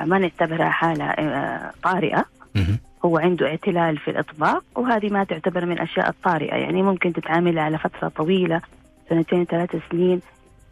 ما 0.00 0.18
نعتبرها 0.18 0.70
حالة 0.70 1.04
آه، 1.04 1.72
طارئة 1.82 2.24
مهم. 2.54 2.78
هو 3.04 3.18
عنده 3.18 3.46
اعتلال 3.46 3.98
في 3.98 4.10
الإطباق 4.10 4.64
وهذه 4.74 5.08
ما 5.12 5.24
تعتبر 5.24 5.66
من 5.66 5.72
الأشياء 5.72 6.08
الطارئة. 6.08 6.54
يعني 6.54 6.82
ممكن 6.82 7.12
تتعامل 7.12 7.58
على 7.58 7.78
فترة 7.78 8.08
طويلة 8.08 8.60
سنتين 9.08 9.44
ثلاث 9.44 9.76
سنين 9.90 10.20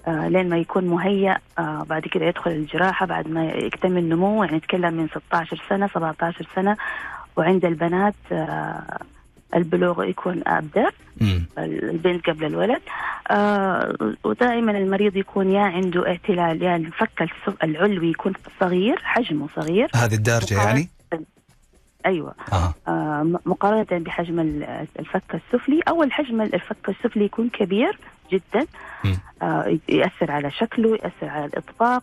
آه 0.07 0.29
لين 0.29 0.49
ما 0.49 0.57
يكون 0.59 0.85
مهيأ 0.85 1.39
آه 1.59 1.87
بعد 1.89 2.03
كده 2.03 2.25
يدخل 2.27 2.51
الجراحة 2.51 3.07
بعد 3.07 3.29
ما 3.29 3.45
يكتمل 3.45 4.09
نموه 4.09 4.45
يعني 4.45 4.57
نتكلم 4.57 4.95
من 4.95 5.09
16 5.09 5.63
سنة 5.69 5.87
17 5.87 6.47
سنة 6.55 6.77
وعند 7.37 7.65
البنات 7.65 8.15
آه 8.33 8.99
البلوغ 9.57 10.05
يكون 10.05 10.43
أبدأ 10.47 10.91
مم. 11.21 11.45
البنت 11.59 12.27
قبل 12.31 12.45
الولد. 12.47 12.81
آه 13.31 13.97
ودائما 14.25 14.73
المريض 14.79 15.17
يكون 15.17 15.51
يا 15.51 15.61
عنده 15.63 16.09
اعتلال 16.09 16.63
يا 16.63 16.77
الفك 16.77 17.23
الس- 17.23 17.57
العلوي 17.65 18.11
يكون 18.11 18.33
صغير 18.61 18.99
حجمه 19.05 19.49
صغير. 19.57 19.89
هذه 19.95 20.15
الدارجة 20.15 20.55
يعني؟ 20.55 20.89
أيوه. 22.07 22.35
آه. 22.53 22.75
آه 22.89 23.39
مقارنة 23.47 23.87
بحجم 24.05 24.41
ال- 24.41 24.87
الفك 24.99 25.23
السفلي 25.35 25.81
أول 25.89 26.13
حجم 26.13 26.41
الفك 26.41 26.89
السفلي 26.89 27.25
يكون 27.25 27.49
كبير 27.49 27.99
جدا. 28.33 28.67
آه 29.43 29.79
يأثر 29.89 30.31
على 30.31 30.51
شكله 30.51 30.91
يأثر 30.95 31.29
على 31.29 31.45
الإطباق. 31.45 32.03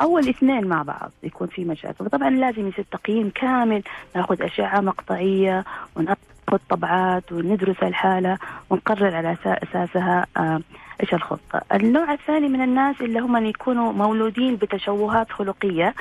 أول 0.00 0.28
اثنين 0.28 0.66
مع 0.66 0.82
بعض 0.82 1.10
يكون 1.22 1.46
في 1.48 1.64
مشاكل. 1.64 2.06
طبعا 2.10 2.30
لازم 2.30 2.68
يصير 2.68 2.84
تقييم 2.92 3.30
كامل. 3.34 3.82
نأخذ 4.16 4.42
أشعة 4.42 4.80
مقطعية 4.80 5.64
ونأخذ 5.96 6.58
طبعات 6.68 7.32
وندرس 7.32 7.82
الحالة 7.82 8.38
ونقرر 8.70 9.16
على 9.16 9.36
أساسها 9.46 10.26
آه 10.36 10.60
إيش 11.02 11.14
الخطة. 11.14 11.60
النوع 11.74 12.12
الثاني 12.12 12.48
من 12.48 12.62
الناس 12.62 13.00
اللي 13.00 13.18
هم 13.20 13.46
يكونوا 13.46 13.92
مولودين 13.92 14.56
بتشوهات 14.56 15.30
خلقية 15.32 15.94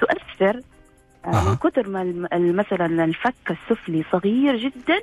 تؤثر 0.00 0.60
أها. 1.24 1.48
من 1.50 1.56
كثر 1.56 1.88
ما 1.88 2.04
مثلا 2.32 3.04
الفك 3.04 3.34
السفلي 3.50 4.04
صغير 4.12 4.56
جدا 4.56 5.00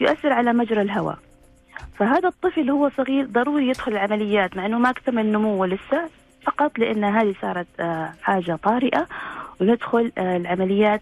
يؤثر 0.00 0.32
على 0.32 0.52
مجرى 0.52 0.82
الهواء 0.82 1.18
فهذا 1.98 2.28
الطفل 2.28 2.70
هو 2.70 2.90
صغير 2.96 3.26
ضروري 3.26 3.68
يدخل 3.68 3.92
العمليات 3.92 4.56
مع 4.56 4.66
إنه 4.66 4.78
ما 4.78 4.90
اكتمل 4.90 5.32
نموه 5.32 5.66
لسه 5.66 6.08
فقط 6.42 6.78
لأن 6.78 7.04
هذه 7.04 7.34
صارت 7.42 7.66
آه، 7.80 8.12
حاجة 8.22 8.56
طارئة 8.62 9.06
وندخل 9.60 10.12
آه، 10.18 10.36
العمليات 10.36 11.00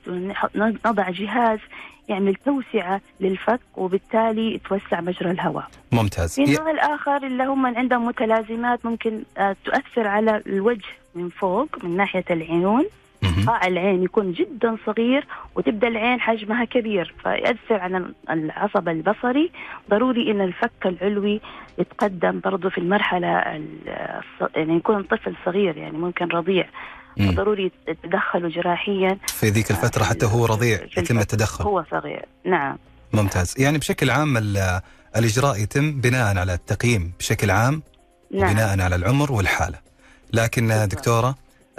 ونضع 0.54 1.10
جهاز 1.10 1.58
يعمل 2.08 2.34
توسعة 2.34 3.00
للفك 3.20 3.60
وبالتالي 3.76 4.54
يتوسع 4.54 5.00
مجرى 5.00 5.30
الهواء. 5.30 5.66
ممتاز 5.92 6.34
في 6.34 6.42
ي- 6.42 6.44
النوع 6.44 6.70
الآخر 6.70 7.16
اللي 7.16 7.44
هم 7.44 7.66
عندهم 7.66 8.06
متلازمات 8.06 8.86
ممكن 8.86 9.22
آه، 9.38 9.56
تؤثر 9.64 10.06
على 10.08 10.42
الوجه 10.46 10.88
من 11.14 11.28
فوق 11.28 11.84
من 11.84 11.96
ناحية 11.96 12.24
العيون. 12.30 12.84
قاع 13.46 13.66
العين 13.66 14.02
يكون 14.02 14.32
جدا 14.32 14.76
صغير 14.86 15.26
وتبدأ 15.54 15.88
العين 15.88 16.20
حجمها 16.20 16.64
كبير 16.64 17.14
فيأثر 17.22 17.80
على 17.80 18.04
العصب 18.30 18.88
البصري. 18.88 19.50
ضروري 19.90 20.30
إن 20.30 20.40
الفك 20.40 20.86
العلوي 20.86 21.40
يتقدم 21.78 22.40
برضه 22.40 22.68
في 22.70 22.78
المرحلة 22.78 23.26
يعني 24.56 24.76
يكون 24.76 25.02
طفل 25.02 25.34
صغير 25.44 25.76
يعني 25.76 25.98
ممكن 25.98 26.28
رضيع. 26.28 26.66
ضروري 27.20 27.70
يتدخلوا 27.88 28.50
جراحيا. 28.50 29.18
في 29.26 29.46
ذيك 29.48 29.70
الفترة 29.70 30.04
حتى 30.04 30.26
هو 30.26 30.46
رضيع 30.46 30.78
يتم. 30.96 31.18
التدخل. 31.18 31.64
هو 31.64 31.84
صغير. 31.90 32.24
نعم. 32.44 32.76
ممتاز. 33.12 33.54
يعني 33.58 33.78
بشكل 33.78 34.10
عام 34.10 34.36
ال- 34.36 34.80
الإجراء 35.16 35.62
يتم 35.62 36.00
بناء 36.00 36.38
على 36.38 36.54
التقييم 36.54 37.12
بشكل 37.18 37.50
عام 37.50 37.82
نعم. 38.34 38.52
بناء 38.52 38.80
على 38.80 38.96
العمر 38.96 39.32
والحالة. 39.32 39.78
لكن 40.32 40.68
بالضبط. 40.68 40.94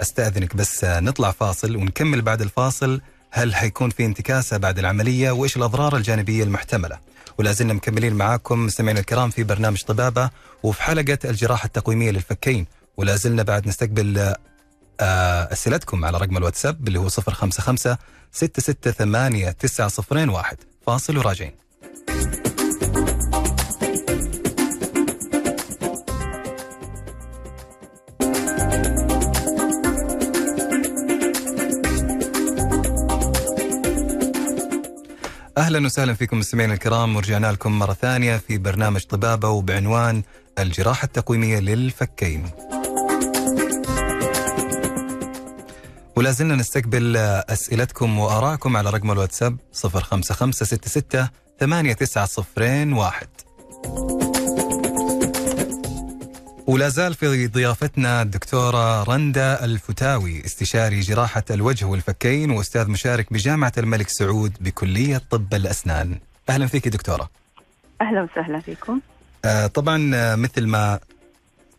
أستأذنك 0.00 0.56
بس 0.56 0.84
نطلع 0.84 1.30
فاصل 1.30 1.76
ونكمل 1.76 2.22
بعد 2.22 2.42
الفاصل. 2.42 3.00
هل 3.30 3.54
حيكون 3.54 3.90
في 3.90 4.04
انتكاسة 4.04 4.56
بعد 4.56 4.78
العملية؟ 4.78 5.30
وإيش 5.30 5.56
الأضرار 5.56 5.96
الجانبية 5.96 6.44
المحتملة؟ 6.44 6.98
ولا 7.38 7.52
زلنا 7.52 7.72
مكملين 7.74 8.14
معاكم 8.14 8.66
مستمعينا 8.66 9.00
الكرام 9.00 9.30
في 9.30 9.44
برنامج 9.44 9.82
طبابة 9.82 10.30
وفي 10.62 10.82
حلقة 10.82 11.18
الجراحة 11.24 11.66
التقويمية 11.66 12.10
للفكين. 12.10 12.66
ولا 12.96 13.16
زلنا 13.16 13.42
بعد 13.42 13.68
نستقبل 13.68 14.34
آه، 15.00 15.52
أسئلتكم 15.52 16.04
على 16.04 16.18
رقم 16.18 16.36
الواتساب 16.36 16.88
اللي 16.88 16.98
هو 16.98 17.08
055 17.08 17.96
668 18.32 19.56
9001 19.56 20.56
فاصل 20.86 21.18
وراجعين. 21.18 21.52
أهلا 35.58 35.86
وسهلا 35.86 36.14
فيكم 36.14 36.38
مستمعينا 36.38 36.74
الكرام 36.74 37.16
ورجعنا 37.16 37.52
لكم 37.52 37.78
مرة 37.78 37.92
ثانية 37.92 38.36
في 38.36 38.58
برنامج 38.58 39.04
طبابة 39.04 39.48
وبعنوان 39.48 40.22
الجراحة 40.58 41.04
التقويمية 41.04 41.58
للفكين. 41.58 42.50
ولا 46.16 46.30
زلنا 46.30 46.54
نستقبل 46.54 47.16
أسئلتكم 47.16 48.18
وارائكم 48.18 48.76
على 48.76 48.90
رقم 48.90 49.10
الواتساب 49.12 49.56
05566 49.72 51.28
8901 51.60 54.25
ولا 56.66 56.88
زال 56.88 57.14
في 57.14 57.46
ضيافتنا 57.46 58.22
الدكتورة 58.22 59.02
رندا 59.02 59.64
الفتاوي 59.64 60.44
استشاري 60.44 61.00
جراحة 61.00 61.44
الوجه 61.50 61.84
والفكين 61.84 62.50
وأستاذ 62.50 62.88
مشارك 62.90 63.32
بجامعة 63.32 63.72
الملك 63.78 64.08
سعود 64.08 64.52
بكلية 64.60 65.22
طب 65.30 65.54
الأسنان. 65.54 66.18
أهلا 66.48 66.66
فيك 66.66 66.88
دكتورة. 66.88 67.30
أهلا 68.00 68.22
وسهلا 68.32 68.60
فيكم. 68.60 69.00
آه 69.44 69.66
طبعا 69.66 70.10
آه، 70.14 70.34
مثل 70.34 70.66
ما 70.66 70.98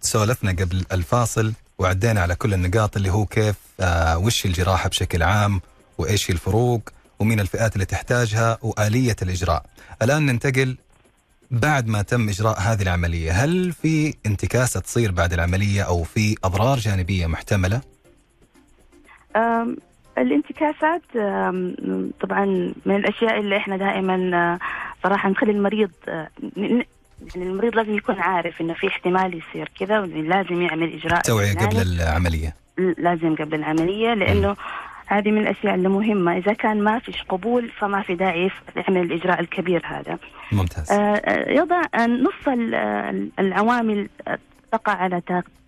سولفنا 0.01 0.51
قبل 0.51 0.85
الفاصل 0.91 1.53
وعدينا 1.79 2.21
على 2.21 2.35
كل 2.35 2.53
النقاط 2.53 2.97
اللي 2.97 3.09
هو 3.11 3.25
كيف 3.25 3.55
آه 3.79 4.17
وش 4.17 4.45
الجراحة 4.45 4.89
بشكل 4.89 5.23
عام 5.23 5.61
وإيش 5.97 6.29
الفروق 6.29 6.89
ومين 7.19 7.39
الفئات 7.39 7.73
اللي 7.73 7.85
تحتاجها 7.85 8.57
وآلية 8.61 9.15
الإجراء. 9.21 9.65
الآن 10.01 10.25
ننتقل 10.25 10.77
بعد 11.51 11.87
ما 11.87 12.01
تم 12.01 12.29
إجراء 12.29 12.59
هذه 12.59 12.81
العملية 12.81 13.31
هل 13.31 13.71
في 13.71 14.13
انتكاسة 14.25 14.79
تصير 14.79 15.11
بعد 15.11 15.33
العملية 15.33 15.81
أو 15.81 16.03
في 16.03 16.35
أضرار 16.43 16.77
جانبية 16.77 17.27
محتملة؟ 17.27 17.81
أم، 19.35 19.77
الانتكاسات 20.17 21.01
طبعا 22.21 22.45
من 22.85 22.95
الأشياء 22.95 23.39
اللي 23.39 23.57
إحنا 23.57 23.77
دائما 23.77 24.31
آه، 24.37 24.59
صراحة 25.03 25.29
نخلي 25.29 25.51
المريض 25.51 25.91
ن- 26.57 26.83
يعني 27.35 27.49
المريض 27.49 27.75
لازم 27.75 27.95
يكون 27.97 28.19
عارف 28.19 28.61
إنه 28.61 28.73
في 28.73 28.87
احتمال 28.87 29.37
يصير 29.49 29.71
كذا 29.79 29.99
ولازم 29.99 30.61
يعمل 30.61 30.93
إجراء 30.93 31.21
توعية 31.21 31.53
قبل. 31.53 31.81
العملية 31.81 32.55
لازم 32.97 33.35
قبل 33.35 33.55
العملية 33.55 34.13
لأنه 34.13 34.55
هذه 35.07 35.31
من 35.31 35.37
الأشياء 35.41 35.75
اللي 35.75 35.89
مهمه 35.89 36.37
إذا 36.37 36.53
كان 36.53 36.83
ما 36.83 36.99
فيش 36.99 37.23
قبول 37.23 37.69
فما 37.69 38.01
في 38.01 38.15
داعي 38.15 38.51
يعمل 38.75 39.01
الإجراء 39.01 39.39
الكبير 39.39 39.81
هذا. 39.85 40.17
ممتاز. 40.51 40.91
آه، 40.91 40.95
آه، 40.95 41.51
يضع 41.51 41.81
آه، 41.95 42.05
نص 42.07 42.47
ال- 42.47 43.29
العوامل 43.39 44.09
تقع 44.71 44.93
على 44.93 45.21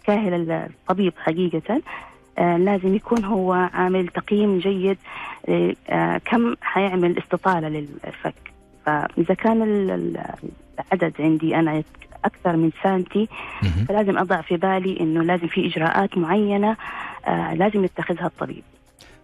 كاهل 0.04 0.52
الطبيب 0.52 1.14
حقيقة. 1.20 1.82
لازم 2.40 2.96
يكون 2.96 3.26
هو 3.26 3.54
عامل 3.54 4.08
تقييم 4.08 4.60
جيد 4.60 4.98
كم 6.26 6.56
حيعمل 6.62 7.18
استطالة 7.18 7.70
للفك. 7.70 8.36
فإذا 8.86 9.34
كان 9.34 9.62
ال- 9.62 9.92
ال- 9.92 10.24
العدد 10.80 11.14
عندي 11.20 11.56
أنا 11.56 11.84
أكثر 12.26 12.56
من 12.58 12.72
مهم. 13.64 13.86
فلازم 13.88 14.18
أضع 14.18 14.42
في 14.42 14.58
بالي 14.58 15.00
إنه 15.00 15.24
لازم 15.24 15.48
في 15.48 15.68
إجراءات 15.68 16.18
معينة 16.18 16.78
آه، 17.28 17.54
لازم 17.54 17.84
يتخذها 17.84 18.26
الطبيب. 18.26 18.64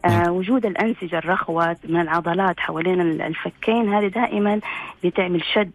آه 0.06 0.32
وجود 0.32 0.66
الأنسجة 0.66 1.18
الرخوة 1.18 1.78
من 1.90 2.02
العضلات 2.02 2.60
حوالين 2.60 3.02
الفكين 3.02 3.94
هذه 3.94 4.08
دائما 4.08 4.60
بتعمل 5.04 5.44
شد 5.54 5.72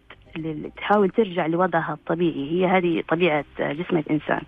تحاول 0.77 1.09
ترجع 1.09 1.45
لوضعها 1.45 1.93
الطبيعي. 1.93 2.49
هي 2.51 2.65
هذه 2.65 3.03
طبيعة 3.09 3.45
جسم 3.59 3.97
الإنسان. 3.97 4.41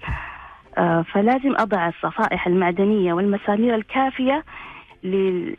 آه 0.78 1.06
فلازم 1.13 1.56
أضع 1.56 1.88
الصفائح 1.88 2.48
المعدنية 2.48 3.13
والمسامير 3.13 3.76
الكافية 3.76 4.43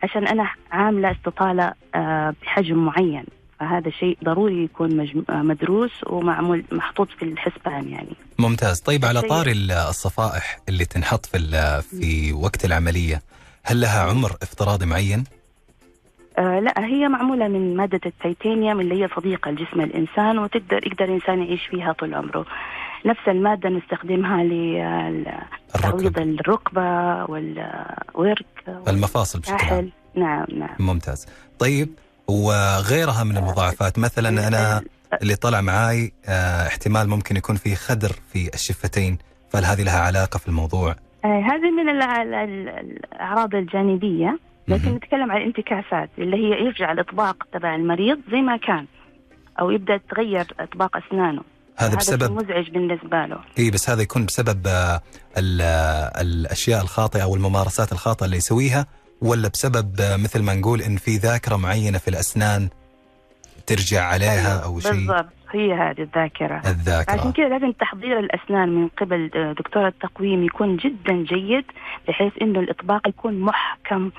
عشان 0.03 0.27
أنا 0.27 0.51
عاملة 0.73 1.11
استطالة 1.11 1.73
آه 1.95 2.35
بحجم 2.43 2.85
معين. 2.85 3.25
فهذا 3.61 3.91
شيء 3.91 4.19
ضروري 4.25 4.65
يكون 4.65 5.09
مدروس 5.29 5.93
ومعمول 6.07 6.65
محطوط 6.73 7.09
في 7.19 7.25
الحسبان 7.25 7.89
يعني. 7.89 8.17
ممتاز. 8.39 8.81
طيب 8.81 9.05
على 9.05 9.21
طار 9.23 9.47
الصفائح 9.89 10.59
اللي 10.69 10.85
تنحط 10.85 11.27
في 11.27 11.39
في 11.83 12.33
وقت 12.33 12.65
العملية 12.65 13.21
هل 13.65 13.81
لها 13.81 14.01
عمر 14.03 14.37
افتراضي 14.43 14.87
معين؟ 14.87 15.25
آه 16.39 16.61
لا 16.61 16.85
هي 16.85 17.09
معمولة 17.09 17.49
من 17.49 17.77
مادة 17.77 18.01
التيتانيوم 18.07 18.81
اللي 18.81 19.03
هي 19.03 19.09
صديقة 19.17 19.51
لجسم 19.51 19.81
الإنسان 19.81 20.39
وتقدر 20.39 20.87
يقدر 20.87 21.05
الإنسان 21.05 21.43
يعيش 21.43 21.67
فيها 21.67 21.93
طول 21.93 22.15
عمره. 22.15 22.47
نفس 23.07 23.21
المادة 23.29 23.69
نستخدمها 23.69 24.45
لتعويض 24.45 26.19
الركبة 26.19 27.25
والورك 27.25 28.47
المفاصل 28.89 29.41
بشكل 29.41 29.89
نعم 30.15 30.47
نعم. 30.53 30.77
ممتاز. 30.79 31.27
طيب 31.59 31.89
وغيرها 32.29 33.25
من 33.25 33.37
المضاعفات 33.37 33.99
مثلا 33.99 34.49
أنا 34.49 34.83
اللي 35.23 35.37
طلع 35.37 35.61
معاي 35.61 36.13
آه 36.27 36.67
احتمال 36.67 37.09
ممكن 37.09 37.37
يكون 37.37 37.57
في 37.57 37.75
خدر 37.77 38.13
في 38.33 38.55
الشفتين 38.55 39.19
فهل 39.51 39.65
هذه 39.65 39.83
لها 39.83 40.01
علاقة 40.01 40.39
في 40.39 40.49
الموضوع؟ 40.49 40.97
آه 41.25 41.41
هذه 41.41 41.71
من 41.71 41.89
الأعراض 41.89 43.55
الجانبية 43.55 44.39
لكن 44.69 44.91
نتكلم 44.95 45.33
عن 45.33 45.37
الانتكاسات 45.37 46.11
اللي 46.19 46.37
هي 46.37 46.65
يرجع 46.65 46.93
الإطباق 46.93 47.47
تبع 47.53 47.75
المريض 47.75 48.19
زي 48.31 48.41
ما 48.41 48.57
كان 48.57 48.87
أو 49.61 49.71
يبدأ 49.71 50.01
تغير 50.11 50.47
إطباق 50.61 50.97
أسنانه. 50.97 51.43
هذا 51.77 51.97
بسبب 51.97 52.33
مزعج 52.33 52.71
بالنسبة 52.71 53.27
له. 53.27 53.39
اي 53.59 53.71
بس 53.71 53.91
هذا 53.91 54.03
يكون 54.03 54.27
بسبب 54.27 54.67
الأشياء 56.21 56.83
الخاطئة 56.83 57.23
أو 57.23 57.35
الممارسات 57.35 57.93
الخاطئة 57.93 58.27
اللي 58.27 58.37
يسويها 58.37 58.87
ولا 59.23 59.49
بسبب 59.49 59.95
مثل 60.01 60.43
ما 60.43 60.55
نقول 60.55 60.83
إن 60.83 60.97
في 60.97 61.17
ذاكرة 61.17 61.57
معينة 61.57 61.99
في 61.99 62.09
الأسنان 62.09 62.69
ترجع 63.67 64.03
عليها 64.05 64.59
أو 64.59 64.81
شيء؟ 64.81 64.93
بالضبط. 64.93 65.27
هي 65.57 65.75
هذه 65.75 66.01
الذاكرة. 66.01 66.63
الذاكره 66.67 67.13
عشان 67.13 67.33
كذا 67.33 67.49
لازم 67.49 67.73
تحضير 67.73 68.19
الأسنان 68.19 68.69
من 68.69 68.89
قبل 68.89 69.31
دكتور 69.59 69.87
التقويم 69.87 70.45
يكون 70.45 70.77
جدا 70.77 71.13
جيد 71.13 71.65
بحيث 72.09 72.33
إنه 72.43 72.61
الإطباق 72.61 73.09
يكون 73.09 73.41
محكم 73.41 74.11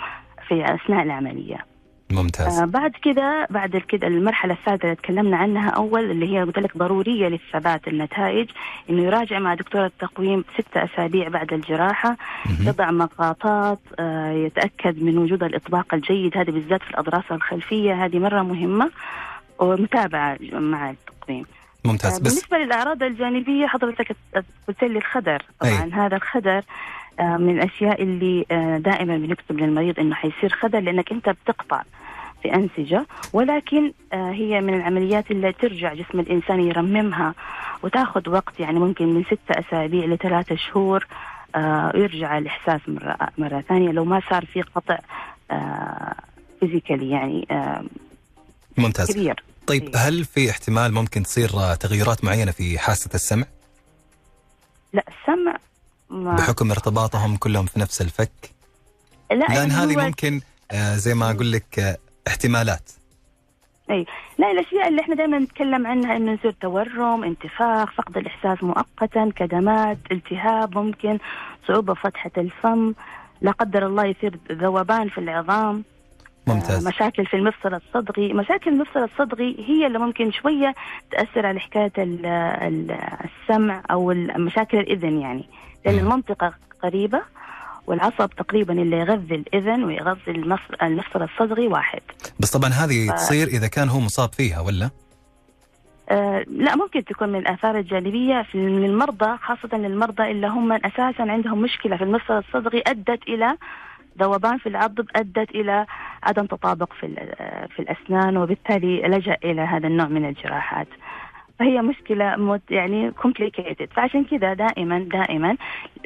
في 0.48 0.76
اثناء 0.76 1.04
العملية. 1.04 1.66
ممتاز. 2.12 2.60
آه 2.60 2.66
بعد 2.66 2.92
كده 3.04 3.48
بعد 3.50 3.78
كده 3.78 4.08
المرحلة 4.08 4.54
الثالثة 4.54 4.84
اللي 4.84 4.96
تكلمنا 4.96 5.38
عنها 5.38 5.70
أول 5.70 6.12
اللي 6.12 6.34
هي 6.34 6.44
قلت 6.44 6.60
لك 6.60 6.78
ضرورية 6.78 7.28
للثبات 7.28 7.88
النتائج 7.88 8.50
إنه 8.90 9.04
يراجع 9.04 9.40
مع 9.40 9.54
دكتور 9.54 9.86
التقويم 9.86 10.44
ستة 10.54 10.84
أسابيع 10.84 11.28
بعد 11.28 11.54
الجراحة 11.54 12.18
يضع 12.60 12.92
مقاطات 12.92 13.80
آه 14.00 14.32
يتأكد 14.32 15.04
من 15.04 15.18
وجود 15.18 15.44
الإطباق 15.44 15.94
الجيد 15.94 16.38
هذه 16.38 16.52
بالذات 16.52 16.84
في 16.84 16.90
الأضراس 16.90 17.24
الخلفية 17.32 18.06
هذه 18.06 18.20
مرة 18.20 18.42
مهمة 18.42 18.92
ومتابعة 19.60 20.38
مع 20.54 20.94
التقويم 21.26 21.46
ممتاز 21.86 22.14
آه 22.14 22.20
بس 22.20 22.22
بالنسبة 22.22 22.58
للأعراض 22.58 23.04
الجانبية 23.04 23.68
حضرتك 23.68 24.16
قلت 24.68 24.84
لي 24.84 24.98
الخدر. 24.98 25.44
طبعا 25.60 25.84
أي. 25.84 25.92
هذا 25.92 26.16
الخدر 26.16 26.62
من 27.20 27.50
الأشياء 27.60 28.02
اللي 28.04 28.46
دائما 28.80 29.18
بنكتب 29.18 29.60
للمريض 29.60 30.00
إنه 30.00 30.16
حيصير 30.16 30.50
خدر 30.50 30.80
لأنك 30.80 31.12
أنت 31.12 31.30
بتقطع 31.30 31.82
في 32.44 32.56
أنسجة 32.56 33.06
ولكن 33.34 33.92
هي 34.14 34.62
من 34.62 34.74
العمليات 34.74 35.32
اللي 35.32 35.54
ترجع 35.54 35.94
جسم 35.94 36.20
الإنسان 36.20 36.60
يرممها 36.60 37.34
وتأخذ 37.84 38.30
وقت 38.30 38.60
يعني 38.60 38.80
ممكن 38.80 39.14
من 39.14 39.24
ستة 39.24 39.60
أسابيع 39.60 40.06
لثلاثة 40.06 40.56
شهور 40.56 41.08
يرجع 41.96 42.38
الإحساس 42.38 42.82
مرة 42.88 43.18
مرة 43.38 43.62
ثانية 43.62 43.92
لو 43.92 44.06
ما 44.06 44.22
صار 44.30 44.46
في 44.46 44.62
قطع 44.62 44.98
فيزيكالي 46.60 47.10
يعني 47.10 47.48
ممتاز. 48.78 49.12
كبير. 49.12 49.44
طيب 49.68 49.92
هل 49.96 50.26
في 50.26 50.50
احتمال 50.50 50.94
ممكن 50.94 51.24
تصير 51.24 51.76
تغيرات 51.76 52.24
معينة 52.24 52.52
في 52.52 52.80
حاسة 52.80 53.10
السمع؟ 53.16 53.46
لا 54.94 55.04
السمع 55.08 55.58
ما 56.10 56.36
بحكم 56.36 56.72
ارتباطهم 56.72 57.38
كلهم 57.38 57.66
في 57.66 57.80
نفس 57.80 58.02
الفك؟ 58.02 58.52
لا 59.32 59.46
لأن 59.46 59.72
هذه 59.72 59.96
ممكن 60.06 60.42
آه 60.72 60.96
زي 60.96 61.14
ما 61.14 61.32
أقول 61.32 61.52
لك 61.52 61.80
آه 61.80 61.98
احتمالات. 62.28 62.92
أي 63.90 64.06
لا 64.38 64.52
الأشياء 64.52 64.88
اللي 64.88 65.02
إحنا 65.02 65.16
دائما 65.16 65.40
نتكلم 65.40 65.88
عنها 65.88 66.18
انه 66.18 66.32
يصير 66.32 66.52
تورم 66.62 67.24
انتفاخ 67.24 67.92
فقد 67.92 68.18
الإحساس 68.18 68.64
مؤقتا 68.64 69.32
كدمات 69.36 69.98
التهاب 70.12 70.78
ممكن 70.78 71.20
صعوبة 71.68 71.94
في 71.94 72.02
فتحة 72.02 72.32
الفم 72.38 72.94
لا 73.42 73.52
قدر 73.52 73.86
الله 73.88 74.06
يصير 74.06 74.40
ذوبان 74.52 75.10
في 75.10 75.18
العظام. 75.18 75.84
ممتاز. 76.48 76.88
مشاكل 76.88 77.26
في 77.26 77.34
المفصل 77.38 77.74
الصدغي 77.74 78.34
مشاكل 78.34 78.72
المفصل 78.72 79.04
الصدغي 79.04 79.56
هي 79.68 79.88
اللي 79.88 80.00
ممكن 80.00 80.32
شوية 80.32 80.76
تأثر 81.12 81.46
على 81.46 81.60
حكاية 81.60 81.92
السمع 81.98 83.84
أو 83.92 84.14
مشاكل 84.38 84.78
الإذن 84.78 85.22
يعني 85.22 85.46
لأن 85.86 86.00
المنطقة 86.00 86.54
قريبة 86.84 87.22
والعصب 87.88 88.30
تقريبا 88.30 88.74
اللي 88.74 88.98
يغذي 88.98 89.36
الإذن 89.36 89.84
ويغذي 89.84 90.32
المفصل 90.82 91.24
الصدغي 91.24 91.68
واحد 91.68 92.02
بس 92.40 92.52
طبعا 92.52 92.70
هذه 92.70 93.08
ف... 93.10 93.14
تصير 93.14 93.48
إذا 93.48 93.68
كان 93.68 93.90
هو 93.90 94.00
مصاب 94.00 94.34
فيها 94.34 94.60
ولا؟ 94.60 94.90
آه 96.10 96.46
لا 96.48 96.76
ممكن 96.76 97.06
تكون 97.06 97.30
من 97.30 97.40
الآثار 97.40 97.78
الجانبية 97.78 98.42
في 98.42 98.56
المرضى 98.56 99.38
خاصة 99.38 99.78
للمرضى 99.78 100.32
اللي 100.32 100.48
هم 100.48 100.72
أساسا 100.72 101.22
عندهم 101.22 101.62
مشكلة 101.62 101.98
في 101.98 102.04
المفصل 102.04 102.38
الصدغي 102.38 102.84
أدت 102.88 103.24
إلى 103.28 103.58
ذوبان 104.20 104.58
في 104.58 104.70
العضب 104.70 105.06
أدت 105.16 105.50
إلى 105.50 105.86
عدم 106.24 106.46
تطابق 106.46 106.94
في 106.94 107.08
في 107.76 107.80
الأسنان 107.80 108.38
وبالتالي 108.38 109.02
لجأ 109.02 109.38
إلى 109.44 109.62
هذا 109.62 109.88
النوع 109.88 110.08
من 110.08 110.26
الجراحات. 110.26 110.88
فهي 111.60 111.82
مشكلة 111.82 112.60
يعني 112.70 113.12
كومبليكيتد 113.12 113.88
فعشان 113.96 114.24
كذا 114.24 114.54
دائما 114.54 115.00
دائما 115.00 115.58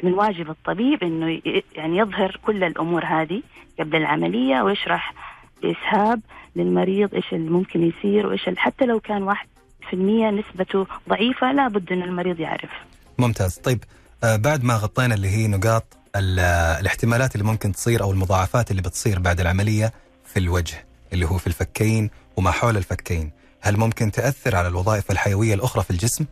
من 0.02 0.12
واجب 0.12 0.50
الطبيب 0.50 1.02
إنه 1.02 1.40
يعني 1.74 1.96
يظهر 1.96 2.40
كل 2.46 2.64
الأمور 2.64 3.04
هذه 3.04 3.42
قبل 3.80 3.96
العملية 3.96 4.62
ويشرح 4.62 5.14
باسهاب 5.62 6.20
للمريض 6.56 7.14
إيش 7.14 7.32
اللي 7.32 7.50
ممكن 7.50 7.82
يصير 7.82 8.26
وإيش 8.26 8.50
حتى 8.56 8.86
لو 8.86 9.00
كان 9.00 9.22
واحد 9.22 9.48
في 9.88 9.96
المية 9.96 10.30
نسبته 10.30 10.86
ضعيفة 11.08 11.52
لابد 11.52 11.92
إن 11.92 12.02
المريض 12.02 12.40
يعرف. 12.40 12.70
ممتاز. 13.18 13.58
طيب 13.58 13.84
آه 14.24 14.36
بعد 14.36 14.64
ما 14.64 14.74
غطينا 14.74 15.14
اللي 15.14 15.28
هي 15.28 15.48
نقاط 15.48 15.99
الاحتمالات 16.16 17.34
اللي 17.34 17.46
ممكن 17.46 17.72
تصير 17.72 18.02
أو 18.02 18.12
المضاعفات 18.12 18.70
اللي 18.70 18.82
بتصير 18.82 19.18
بعد 19.18 19.40
العملية 19.40 19.92
في 20.24 20.38
الوجه 20.38 20.84
اللي 21.12 21.26
هو 21.26 21.38
في 21.38 21.46
الفكين 21.46 22.10
وما 22.36 22.50
حول 22.50 22.76
الفكين. 22.76 23.30
هل 23.60 23.76
ممكن 23.76 24.10
تأثر 24.10 24.56
على 24.56 24.68
الوظائف 24.68 25.10
الحيوية 25.10 25.54
الأخرى 25.54 25.82
في 25.82 25.90
الجسم؟ 25.90 26.26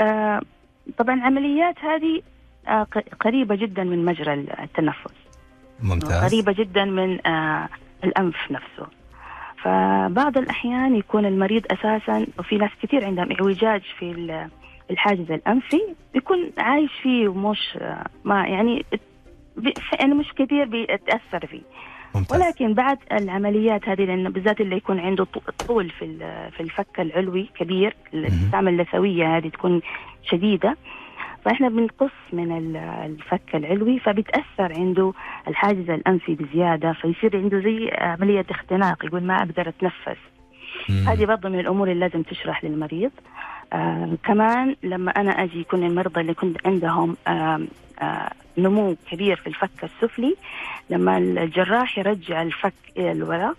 آه 0.00 0.40
طبعا 0.98 1.14
العمليات 1.14 1.74
هذه 1.78 2.22
آه 2.68 2.86
قريبة 3.20 3.54
جدا 3.54 3.84
من 3.84 4.04
مجرى 4.04 4.34
التنفس. 4.34 5.14
ممتاز. 5.82 6.24
قريبة 6.24 6.52
جدا 6.52 6.84
من 6.84 7.26
آه 7.26 7.68
الأنف 8.04 8.36
نفسه. 8.50 8.86
فبعض 9.64 10.38
الأحيان 10.38 10.96
يكون 10.96 11.26
المريض 11.26 11.62
أساسا 11.70 12.26
وفي 12.38 12.56
ناس 12.56 12.70
كثير 12.82 13.04
عندهم 13.04 13.32
إعوجاج 13.32 13.82
في 13.98 14.10
الحاجز 14.90 15.32
الأنفي 15.32 15.80
بيكون 16.14 16.52
عايش 16.58 16.90
فيه 17.02 17.28
ومش 17.28 17.78
ما 18.24 18.46
يعني 18.46 18.84
يعني 20.00 20.14
مش 20.14 20.32
كثير 20.36 20.64
بيتأثر 20.64 21.46
فيه. 21.46 21.62
ممتاز. 22.14 22.40
ولكن 22.40 22.74
بعد 22.74 22.98
العمليات 23.12 23.88
هذه 23.88 24.04
لأن 24.04 24.30
بالذات 24.30 24.60
اللي 24.60 24.76
يكون 24.76 25.00
عنده 25.00 25.26
طول 25.68 25.90
في 25.90 26.18
في 26.56 26.60
الفك 26.60 27.00
العلوي 27.00 27.48
كبير 27.54 27.96
الاستعمال 28.14 28.72
اللثوية 28.72 29.36
هذه 29.36 29.48
تكون 29.48 29.80
شديدة. 30.22 30.76
فإحنا 31.44 31.68
بنقص 31.68 32.12
من 32.32 32.76
الفك 32.76 33.54
العلوي 33.54 33.98
فبتاثر 33.98 34.72
عنده 34.80 35.12
الحاجز 35.48 35.90
الأنفي 35.90 36.34
بزيادة 36.34 36.92
فيصير 36.92 37.36
عنده 37.36 37.60
زي 37.60 37.90
عملية 37.98 38.46
اختناق 38.50 39.04
يقول 39.04 39.22
ما 39.22 39.36
أقدر 39.36 39.68
أتنفس. 39.68 40.18
هذه 41.06 41.24
برضه 41.24 41.48
من 41.48 41.60
الأمور 41.60 41.90
اللي 41.90 42.00
لازم 42.00 42.22
تشرح 42.22 42.64
للمريض. 42.64 43.10
آه 43.72 44.16
كمان 44.24 44.76
لما 44.82 45.10
أنا 45.10 45.30
أجي 45.30 45.60
يكون 45.60 45.84
المرضى 45.84 46.20
اللي 46.20 46.34
كنت 46.34 46.66
عندهم 46.66 47.16
آه 47.26 47.60
آه 48.00 48.30
نمو 48.58 48.96
كبير 49.10 49.36
في 49.36 49.46
الفك 49.46 49.70
السفلي 49.84 50.36
لما 50.90 51.18
الجراح 51.18 51.98
يرجع 51.98 52.42
الفك 52.42 52.74
إلى 52.96 53.12
الوراء 53.12 53.54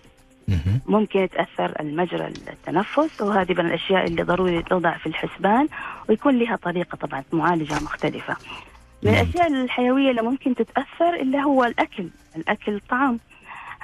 ممكن 0.86 1.20
يتأثر 1.20 1.72
المجرى 1.80 2.26
التنفس 2.26 3.20
وهذه 3.20 3.52
من 3.52 3.66
الأشياء 3.66 4.06
اللي 4.06 4.22
ضروري 4.22 4.62
توضع 4.62 4.96
في 4.96 5.06
الحسبان 5.06 5.68
ويكون 6.08 6.38
لها 6.38 6.56
طريقة 6.56 6.96
طبعا 6.96 7.24
معالجة 7.32 7.74
مختلفة. 7.74 8.36
من 9.02 9.10
الأشياء 9.14 9.46
الحيوية 9.46 10.10
اللي 10.10 10.22
ممكن 10.22 10.54
تتأثر 10.54 11.14
اللي 11.20 11.38
هو 11.38 11.64
الأكل 11.64 12.08
الأكل 12.36 12.80
طعام. 12.90 13.20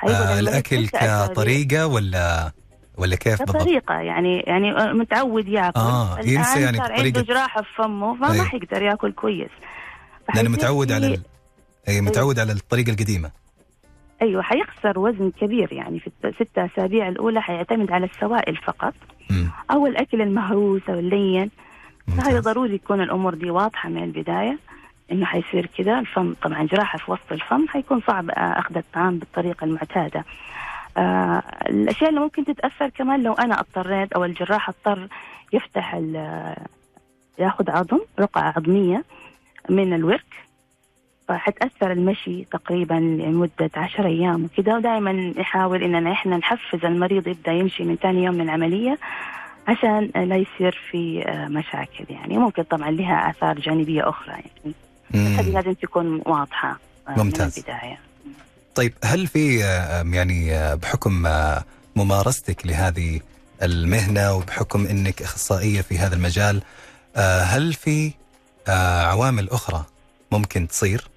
آه 0.09 0.39
الأكل 0.39 0.89
كطريقة 0.89 1.87
ولا 1.87 2.53
ولا 2.99 3.17
كيف 3.17 3.39
بالضبط؟ 3.39 3.57
كطريقة 3.57 3.95
يعني 3.95 4.41
يعني 4.41 4.73
متعود 4.95 5.49
ياكل 5.49 5.81
آه 5.81 6.19
ينسى 6.25 6.61
يعني 6.61 6.79
صار 6.79 6.93
عنده 6.93 7.21
جراحة 7.21 7.63
في 7.63 7.69
فمه 7.77 8.15
فما 8.15 8.33
أيوه. 8.33 8.45
حيقدر 8.45 8.83
ياكل 8.83 9.13
كويس 9.13 9.51
لأنه 10.35 10.51
متعود 10.51 10.93
على 10.93 11.07
ال... 11.07 11.13
أيوه. 11.13 11.23
اي 11.89 12.01
متعود 12.01 12.39
على 12.39 12.53
الطريقة 12.53 12.91
القديمة 12.91 13.31
أيوه 14.23 14.43
حيخسر 14.43 14.99
وزن 14.99 15.33
كبير 15.41 15.73
يعني 15.73 16.01
في 16.01 16.11
الست 16.25 16.59
أسابيع 16.59 17.09
الأولى 17.09 17.43
حيعتمد 17.43 17.93
على 17.93 18.07
السوائل 18.07 18.57
فقط 18.57 18.95
مم. 19.31 19.51
أو 19.71 19.87
الأكل 19.87 20.23
المهروس 20.23 20.83
أو 20.89 20.99
اللين 20.99 21.51
فهي 22.07 22.17
ممتاز. 22.35 22.45
ضروري 22.45 22.79
تكون 22.79 23.01
الأمور 23.01 23.35
دي 23.35 23.51
واضحة 23.51 23.89
من 23.89 24.05
البداية 24.05 24.59
إنه 25.13 25.27
حيصير 25.27 25.67
كذا 25.79 25.99
الفم 25.99 26.35
طبعا 26.43 26.63
جراحة 26.63 26.99
في 26.99 27.11
وسط 27.11 27.33
الفم 27.33 27.69
حيكون 27.69 28.01
صعب 28.07 28.31
آه، 28.31 28.59
أخذ 28.59 28.77
الطعام 28.77 29.19
بالطريقة 29.19 29.65
المعتادة 29.65 30.25
آه 30.99 31.43
الأشياء 31.69 32.11
اللي 32.11 32.21
ممكن 32.21 32.45
تتأثر 32.45 32.89
كمان 32.89 33.23
لو 33.23 33.33
أنا 33.33 33.61
اضطريت 33.61 34.13
أو 34.13 34.25
الجراح 34.25 34.69
اضطر 34.69 35.09
يفتح 35.53 35.95
ياخذ 37.39 37.71
عظم 37.71 38.01
رقعة 38.21 38.53
عظمية 38.57 39.05
من 39.69 39.95
الورك 39.95 40.25
فحتأثر 41.29 41.93
المشي 41.93 42.45
تقريبا 42.45 42.95
لمدة 42.95 43.71
عشر 43.77 44.07
أيام 44.07 44.45
وكذا 44.45 44.77
ودائما 44.77 45.13
نحاول 45.13 45.83
إننا 45.83 46.13
إحنا 46.13 46.37
نحفز 46.37 46.85
المريض 46.85 47.29
يبدأ 47.29 47.53
يمشي 47.53 47.85
من 47.85 47.97
ثاني 47.97 48.25
يوم 48.25 48.35
من 48.35 48.41
العملية 48.41 48.99
عشان 49.69 50.11
لا 50.17 50.37
يصير 50.37 50.81
في 50.91 51.23
آه، 51.27 51.49
مشاكل 51.49 52.05
يعني 52.11 52.39
ممكن 52.39 52.63
طبعا 52.63 52.91
لها 52.91 53.31
آثار 53.31 53.59
جانبية 53.59 54.09
أخرى 54.09 54.33
يعني 54.33 54.75
هذه. 55.37 55.51
لازم 55.51 55.73
تكون 55.73 56.23
واضحة 56.27 56.79
آه، 57.09 57.23
ممتاز. 57.23 57.59
من 57.59 57.65
البداية 57.65 57.99
طيب 58.79 58.93
هل 59.05 59.27
في 59.27 59.59
يعني 60.13 60.55
آه، 60.55 60.75
بحكم 60.75 61.27
آه، 61.27 61.65
ممارستك 61.97 62.67
لهذه 62.67 63.21
المهنة 63.63 64.35
وبحكم 64.35 64.87
إنك 64.87 65.23
أخصائية 65.23 65.81
في 65.81 65.99
هذا 65.99 66.15
المجال 66.15 66.63
آه، 67.17 67.41
هل 67.41 67.73
في 67.73 68.13
عوامل 69.05 69.51
أخرى 69.51 69.85
ممكن 70.33 70.69
تصير؟ 70.69 71.09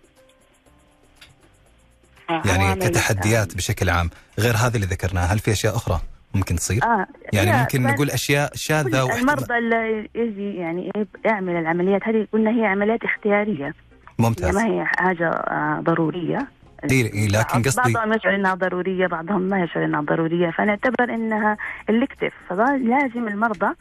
يعني 2.30 2.76
كتحديات 2.76 3.56
بشكل 3.56 3.90
عام 3.90 4.10
غير 4.40 4.56
هذه 4.56 4.76
اللي 4.76 4.86
ذكرناها 4.86 5.26
هل 5.26 5.40
في 5.40 5.52
أشياء 5.52 5.76
أخرى 5.76 6.02
ممكن 6.34 6.56
تصير؟ 6.56 6.84
آه 6.84 7.08
يعني 7.34 7.60
ممكن 7.60 7.84
نقول 7.84 8.10
أشياء 8.10 8.52
شاذة 8.56 9.04
وإحتمال 9.04 9.30
المرضى 9.30 9.58
اللي 9.58 10.10
يجي 10.16 10.56
يعني 10.56 10.92
يعمل 11.26 11.56
العمليات 11.56 12.02
هذه 12.04 12.28
قلنا 12.34 12.52
هي 12.52 12.66
عمليات 12.66 13.04
اختيارية. 13.04 13.68
هي 13.68 13.74
ممتاز. 14.20 14.56
ما 14.56 14.66
هي 14.66 14.86
حاجة 14.86 15.30
آه، 15.30 15.82
ضرورية. 15.84 16.61
إيه 16.92 17.28
لكن 17.28 17.62
قصدي 17.62 17.94
بعضهم 17.94 18.14
يشعر 18.14 18.36
إنها 18.36 18.54
ضرورية 18.54 19.08
بعضهم 19.08 19.42
ما 19.42 19.64
يشعر 19.64 19.86
إنها 19.86 20.02
ضرورية. 20.02 20.50
فنعتبر 20.52 21.04
إنها 21.04 21.58
الكتف 21.90 22.34
فلازم 22.50 23.28
المرضى 23.28 23.76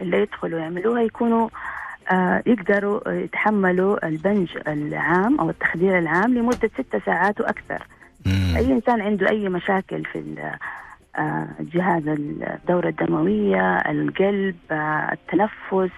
اللي 0.00 0.20
يدخلوا 0.22 0.60
يعملوها 0.60 1.02
يكونوا 1.02 1.48
آه 2.12 2.42
يقدروا 2.46 3.10
يتحملوا 3.12 4.06
البنج 4.06 4.48
العام 4.68 5.40
أو 5.40 5.50
التخدير 5.50 5.98
العام 5.98 6.34
لمدة 6.34 6.70
ستة 6.78 7.00
ساعات 7.06 7.40
وأكثر. 7.40 7.86
مم. 8.26 8.54
أي 8.56 8.72
إنسان 8.72 9.00
عنده 9.00 9.28
أي 9.28 9.48
مشاكل 9.48 10.04
في 10.04 10.34
آه، 10.38 10.58
جهاز 11.60 12.02
الدورة 12.08 12.88
الدموية 12.88 13.76
القلب 13.76 14.56
التنفس 15.12 15.92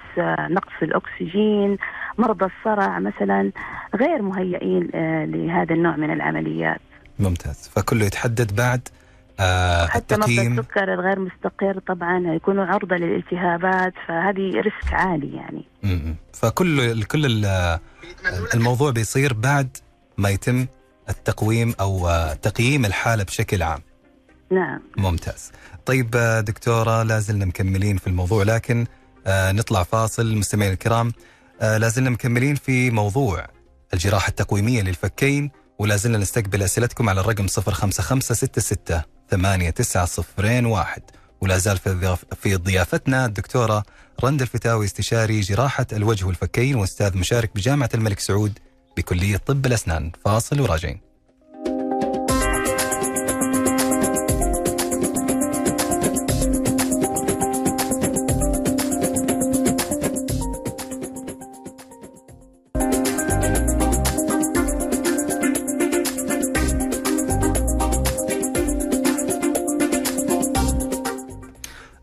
نقص 0.50 0.72
الأكسجين 0.82 1.76
مرضى 2.18 2.44
الصرع 2.44 2.98
مثلا 2.98 3.52
غير 3.94 4.22
مهيئين 4.22 4.90
آه، 4.94 5.24
لهذا 5.24 5.74
النوع 5.74 5.96
من 5.96 6.10
العمليات. 6.12 6.80
ممتاز. 7.18 7.68
فكله 7.74 8.04
يتحدد 8.06 8.56
بعد 8.56 8.88
آه 9.40 9.86
حتى 9.86 10.16
مرضى 10.16 10.46
السكر 10.48 10.94
الغير 10.94 11.18
مستقر 11.18 11.78
طبعا 11.86 12.18
يكونوا 12.34 12.64
عرضة 12.64 12.96
للالتهابات 12.96 13.92
فهذه 14.08 14.50
ريسك 14.60 14.92
عالي 14.92 15.36
يعني. 15.36 15.64
مم. 15.82 16.14
فكل 16.32 17.02
كل 17.04 17.26
ال- 17.26 17.78
الموضوع 18.54 18.90
بيصير 18.90 19.32
بعد 19.32 19.76
ما 20.18 20.28
يتم 20.28 20.66
التقويم 21.08 21.74
أو 21.80 22.08
آه، 22.08 22.34
تقييم 22.34 22.84
الحالة 22.84 23.24
بشكل 23.24 23.62
عام. 23.62 23.80
نعم. 24.54 24.80
ممتاز. 24.98 25.52
طيب 25.86 26.16
آه، 26.16 26.40
دكتورة 26.40 27.02
لازلنا 27.02 27.44
مكملين 27.44 27.96
في 27.96 28.06
الموضوع 28.06 28.42
لكن 28.42 28.86
آه، 29.26 29.52
نطلع 29.52 29.82
فاصل 29.82 30.36
مستمعينا 30.36 30.74
الكرام. 30.74 31.12
آه، 31.60 31.78
لازلنا 31.78 32.10
مكملين 32.10 32.54
في 32.54 32.90
موضوع 32.90 33.46
الجراحة 33.94 34.28
التقويمية 34.28 34.82
للفكين 34.82 35.50
ولازلنا 35.78 36.18
نستقبل 36.18 36.62
أسئلتكم 36.62 37.08
على 37.08 37.20
الرقم 37.20 37.46
05566 37.46 39.02
8901 39.28 41.02
ولا 41.40 41.58
زال 41.58 41.78
في 41.78 42.16
في 42.36 42.56
ضيافتنا 42.56 43.26
الدكتورة 43.26 43.82
رند 44.24 44.40
الفتاوي 44.42 44.84
استشاري 44.84 45.40
جراحة 45.40 45.86
الوجه 45.92 46.24
والفكين 46.24 46.74
وأستاذ 46.76 47.18
مشارك 47.18 47.50
بجامعة 47.54 47.90
الملك 47.94 48.20
سعود 48.20 48.58
بكلية 48.96 49.36
طب 49.36 49.66
الأسنان. 49.66 50.12
فاصل 50.24 50.60
وراجعين. 50.60 51.03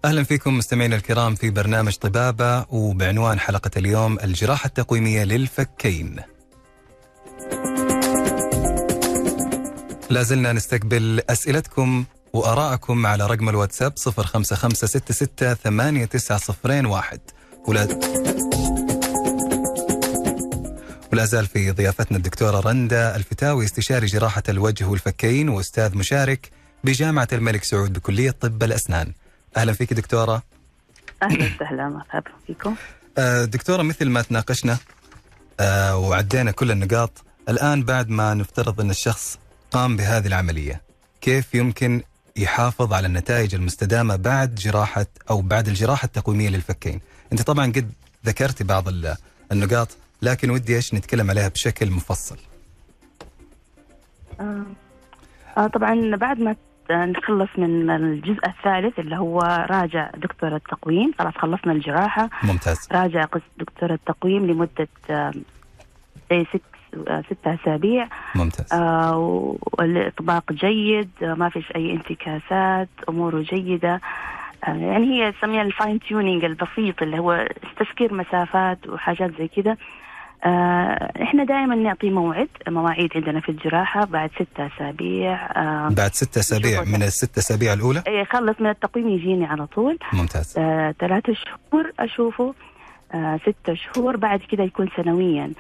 أهلا 0.06 0.24
فيكم 0.24 0.58
مستمعينا 0.58 0.96
الكرام 0.96 1.36
في 1.36 1.50
برنامج 1.50 1.96
طبابة 1.96 2.66
وبعنوان 2.70 3.40
حلقة 3.40 3.72
اليوم 3.78 4.18
الجراحة 4.24 4.68
التقويمية 4.68 5.24
للفكين. 5.24 6.16
لا 10.10 10.24
زلنا 10.24 10.54
نستقبل 10.54 11.22
أسئلتكم 11.30 12.04
وارائكم 12.34 13.06
على 13.06 13.28
رقم 13.28 13.50
الواتساب 13.50 13.94
055668901 14.00 14.04
ولا 17.68 17.88
ولا 21.14 21.26
زال 21.26 21.48
في 21.48 21.72
ضيافتنا 21.72 22.18
الدكتورة 22.18 22.60
رندا 22.60 23.16
الفتاوي 23.16 23.66
استشاري 23.66 24.06
جراحة 24.06 24.44
الوجه 24.50 24.86
والفكين 24.88 25.50
وأستاذ 25.50 25.98
مشارك 25.98 26.50
بجامعة 26.84 27.28
الملك 27.34 27.64
سعود 27.64 27.94
بكلية 27.94 28.32
طب 28.32 28.64
الأسنان. 28.64 29.12
أهلا 29.58 29.74
فيك 29.74 29.94
دكتورة. 29.94 30.44
أهلا 31.24 31.46
وسهلا 31.56 31.90
مرحبا 31.90 32.32
فيكم 32.48 32.76
آه، 33.18 33.46
دكتورة 33.46 33.82
مثل 33.82 34.10
ما 34.10 34.22
تناقشنا 34.22 34.78
آه، 35.60 35.98
وعدينا 35.98 36.52
كل 36.52 36.72
النقاط، 36.72 37.12
الآن 37.50 37.84
بعد 37.84 38.10
ما 38.10 38.34
نفترض 38.34 38.82
أن 38.82 38.90
الشخص 38.90 39.38
قام 39.72 39.98
بهذه 39.98 40.28
العملية، 40.28 40.82
كيف 41.22 41.56
يمكن 41.56 42.02
يحافظ 42.36 42.94
على 42.94 43.08
النتائج 43.08 43.56
المستدامة 43.56 44.16
بعد 44.16 44.56
جراحة 44.56 45.06
أو 45.30 45.42
بعد 45.42 45.68
الجراحة 45.68 46.06
التقويمية 46.06 46.50
للفكين؟ 46.50 47.02
أنت 47.32 47.42
طبعا 47.42 47.66
قد 47.66 47.92
ذكرتي 48.26 48.64
بعض 48.64 48.88
ال- 48.88 49.16
النقاط 49.52 49.88
لكن 50.22 50.50
ودي 50.50 50.76
إيش 50.76 50.94
نتكلم 50.94 51.30
عليها 51.30 51.48
بشكل 51.48 51.92
مفصل. 51.92 52.38
آه. 54.40 54.64
آه 55.58 55.68
طبعا 55.68 56.16
بعد 56.16 56.40
ما 56.40 56.56
نخلص 56.92 57.50
من 57.58 57.90
الجزء 57.90 58.48
الثالث 58.48 59.00
اللي 59.00 59.18
هو 59.18 59.40
راجع 59.70 60.10
دكتور 60.18 60.56
التقويم. 60.56 61.12
خلاص 61.20 61.34
خلصنا 61.38 61.72
الجراحة. 61.74 62.30
ممتاز. 62.44 62.88
راجع 62.92 63.26
دكتور 63.58 63.94
التقويم 63.94 64.46
لمدة 64.46 64.88
آه، 65.10 65.32
زي 66.32 66.46
ست 66.46 66.62
آه، 67.08 67.22
ستة 67.22 67.54
أسابيع. 67.54 68.08
ممتاز. 68.36 68.74
آه، 68.74 69.56
والإطباق 69.80 70.54
جيد 70.54 71.10
آه، 71.24 71.34
ما 71.34 71.50
فيش 71.50 71.72
أي 71.76 71.92
انتكاسات 71.92 72.90
أموره 73.10 73.40
جيدة. 73.42 73.94
آه، 74.68 74.70
يعني 74.72 74.98
هي 74.98 75.30
نسميها 75.30 75.62
ال 75.62 75.69
fine 75.69 76.00
tuning 76.00 76.46
البسيط 76.46 77.02
اللي 77.02 77.20
هو 77.20 77.48
تسكير 77.80 78.14
مسافات 78.14 78.88
وحاجات 78.88 79.32
زي 79.38 79.48
كده. 79.48 79.78
آه، 80.46 81.12
إحنا 81.24 81.44
دائما 81.44 81.76
نعطي 81.76 82.10
موعد 82.10 82.48
مواعيد 82.68 83.10
عندنا 83.16 83.40
في 83.40 83.50
الجراحة 83.50 84.06
بعد 84.06 84.30
ستة 84.36 84.68
أسابيع 84.76 85.34
آه، 85.56 85.90
بعد 85.90 86.14
ستة 86.14 86.40
أسابيع 86.40 86.84
من 86.84 87.04
الست 87.04 87.38
أسابيع 87.38 87.74
الأولى؟ 87.74 88.04
إيه، 88.08 88.22
يخلص 88.22 88.56
من 88.60 88.70
التقويم 88.70 89.10
يجيني 89.10 89.46
على 89.46 89.66
طول 89.68 89.98
ممتاز. 90.14 90.54
آه، 90.58 90.96
ثلاثة 91.00 91.34
شهور 91.34 91.92
أشوفه 92.00 92.54
آه، 93.14 93.40
ستة 93.42 93.74
شهور 93.74 94.18
بعد 94.18 94.40
كده 94.40 94.64
يكون 94.64 94.90
سنويا 94.98 95.52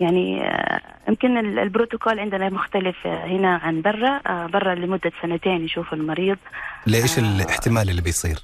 يعني 0.00 0.42
آه، 0.48 0.80
يمكن 1.08 1.38
ال- 1.38 1.58
البروتوكول 1.58 2.18
عندنا 2.20 2.48
مختلف 2.48 2.96
آه، 3.06 3.26
هنا 3.26 3.56
عن 3.56 3.82
برا 3.82 4.20
آه، 4.26 4.46
برا 4.46 4.74
لمدة 4.74 5.12
سنتين 5.22 5.64
يشوف 5.64 5.92
المريض 5.92 6.36
ليش 6.86 7.18
آه. 7.18 7.22
الاحتمال 7.22 7.90
اللي 7.90 8.02
بيصير؟ 8.02 8.38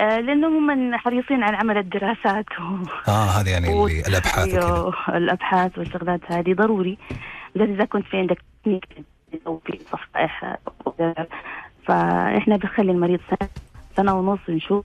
آه، 0.00 0.20
لأنهم 0.20 0.66
من 0.66 0.96
حريصين 0.96 1.42
على 1.42 1.56
عمل 1.56 1.78
الدراسات. 1.78 2.46
و... 2.60 2.62
آه 3.10 3.24
هذا 3.24 3.50
يعني 3.50 3.68
و- 3.74 3.86
الأبحاث 4.08 4.48
وكذا. 4.48 4.66
أيوه، 4.66 4.94
الأبحاث 5.16 5.78
والشغلات 5.78 6.20
هذه 6.32 6.54
ضروري. 6.54 6.98
إذا 7.56 7.84
كنت 7.84 8.06
في 8.06 8.16
عندك 8.18 8.38
تكنيك 8.62 8.86
أو 9.46 9.60
في 9.66 9.78
صفائح 9.92 10.56
فإحنا 11.86 12.56
بنخلي 12.56 12.92
المريض 12.92 13.20
سنه 13.30 13.48
سنة 13.96 14.14
ونص 14.18 14.40
نشوف 14.48 14.84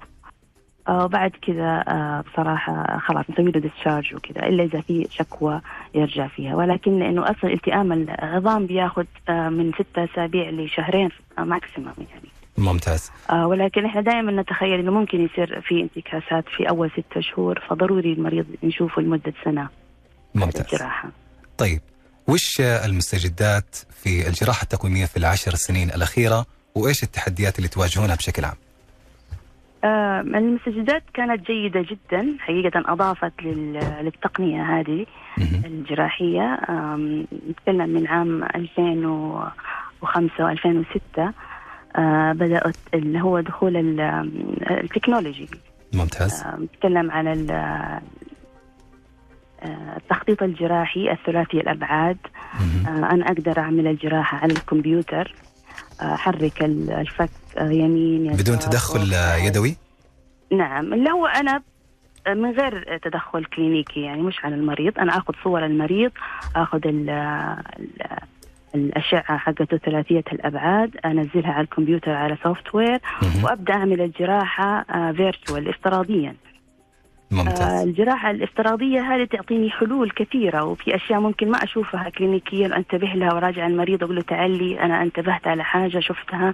آه 0.87 1.05
وبعد 1.05 1.31
كذا 1.41 1.83
آه 1.87 2.21
بصراحة 2.33 2.97
خلاص 2.97 3.25
نسوي 3.29 3.51
له 3.51 3.59
discharge 3.59 4.15
وكذا 4.15 4.45
إلا 4.47 4.63
إذا 4.63 4.81
في 4.81 5.07
شكوى 5.11 5.61
يرجع 5.95 6.27
فيها. 6.27 6.55
ولكن 6.55 6.99
لأنه 6.99 7.31
أصلا 7.31 7.53
التئام 7.53 7.91
العظام 7.91 8.65
بياخذ 8.65 9.05
من 9.29 9.71
ستة 9.79 10.03
أسابيع 10.03 10.49
لشهرين 10.49 11.09
ماكسيمم 11.37 11.93
يعني. 11.97 12.29
ممتاز. 12.57 13.11
آه 13.29 13.47
ولكن 13.47 13.85
إحنا 13.85 14.01
دائما 14.01 14.41
نتخيل 14.41 14.79
إنه 14.79 14.91
ممكن 14.91 15.25
يصير 15.25 15.61
في 15.61 15.81
انتكاسات 15.81 16.45
في 16.57 16.69
أول 16.69 16.91
ستة 16.91 17.21
شهور 17.21 17.59
فضروري 17.69 18.13
المريض 18.13 18.45
نشوفه 18.63 19.01
لمدة 19.01 19.33
سنة 19.45 19.69
ممتاز. 20.35 20.73
الجراحة. 20.73 21.09
طيب 21.57 21.81
وش 22.27 22.61
المستجدات 22.61 23.75
في 24.03 24.27
الجراحة 24.27 24.63
التقويمية 24.63 25.05
في 25.05 25.17
العشر 25.17 25.51
سنين 25.55 25.89
الأخيرة؟ 25.89 26.45
وإيش 26.75 27.03
التحديات 27.03 27.57
اللي 27.57 27.67
تواجهونها 27.69 28.15
بشكل 28.15 28.45
عام؟ 28.45 28.55
آه 29.83 30.21
المستجدات 30.21 31.03
كانت 31.13 31.47
جيدة 31.47 31.81
جدا. 31.81 32.35
حقيقة 32.39 32.83
أضافت 32.85 33.33
للتقنية 33.43 34.79
هذه 34.79 35.05
الجراحية. 35.65 36.59
نتكلم 37.49 37.89
من 37.89 38.07
عام 38.07 38.43
2005 38.43 40.55
و2006 40.55 41.19
آه 41.19 41.33
بدأت 42.33 42.75
اللي 42.93 43.21
هو 43.21 43.39
دخول 43.39 43.99
التكنولوجي. 44.71 45.49
ممتاز. 45.93 46.43
آه 46.43 46.57
نتكلم 46.57 47.11
على 47.11 47.33
التخطيط 49.97 50.43
الجراحي 50.43 51.11
الثلاثي 51.11 51.57
الأبعاد. 51.57 52.17
آه 52.87 52.87
أنا 52.87 53.25
أقدر 53.25 53.59
أعمل 53.59 53.87
الجراحة 53.87 54.37
على 54.37 54.53
الكمبيوتر 54.53 55.35
أحرك 56.01 56.63
الفك 56.63 57.29
يمين 57.61 58.33
بدون 58.33 58.59
تدخل 58.59 59.13
يدوي؟ 59.45 59.75
نعم. 60.51 60.93
اللي 60.93 61.11
هو 61.11 61.25
أنا 61.25 61.61
من 62.27 62.51
غير 62.51 62.97
تدخل 62.97 63.45
كلينيكي 63.45 64.01
يعني 64.01 64.21
مش 64.21 64.45
على 64.45 64.55
المريض. 64.55 64.99
أنا 64.99 65.17
آخذ 65.17 65.33
صور 65.43 65.65
المريض 65.65 66.11
آخذ 66.55 66.87
ال 66.87 67.09
ال 67.09 67.89
الأشعة 68.75 69.37
حقته 69.37 69.77
ثلاثية 69.77 70.23
الأبعاد 70.33 70.97
أنزلها 71.05 71.51
على 71.51 71.63
الكمبيوتر 71.63 72.11
على 72.11 72.37
software 72.43 72.99
وأبدأ 73.43 73.73
أعمل 73.73 74.01
الجراحة 74.01 74.85
virtual 75.13 75.69
افتراضيا. 75.69 76.35
ممتاز. 77.31 77.61
آه 77.61 77.83
الجراحة 77.83 78.31
الافتراضية 78.31 79.01
هذه 79.01 79.23
تعطيني 79.25 79.69
حلول 79.69 80.09
كثيرة 80.11 80.63
وفي 80.63 80.95
أشياء 80.95 81.19
ممكن 81.19 81.51
ما 81.51 81.63
أشوفها 81.63 82.09
كلينيكيا 82.09 82.77
أنتبه 82.77 83.07
لها 83.07 83.33
وراجع 83.33 83.67
المريض 83.67 84.03
أقول 84.03 84.15
له 84.15 84.21
تعالي 84.21 84.79
أنا 84.79 85.01
انتبهت 85.01 85.47
على 85.47 85.63
حاجة 85.63 85.99
شفتها 85.99 86.53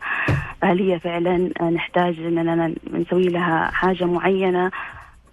هل 0.63 0.79
هي 0.91 0.99
فعلا 0.99 1.49
نحتاج 1.69 2.19
أننا 2.19 2.73
نسوي 2.93 3.23
لها 3.23 3.71
حاجة 3.71 4.05
معينة؟ 4.05 4.71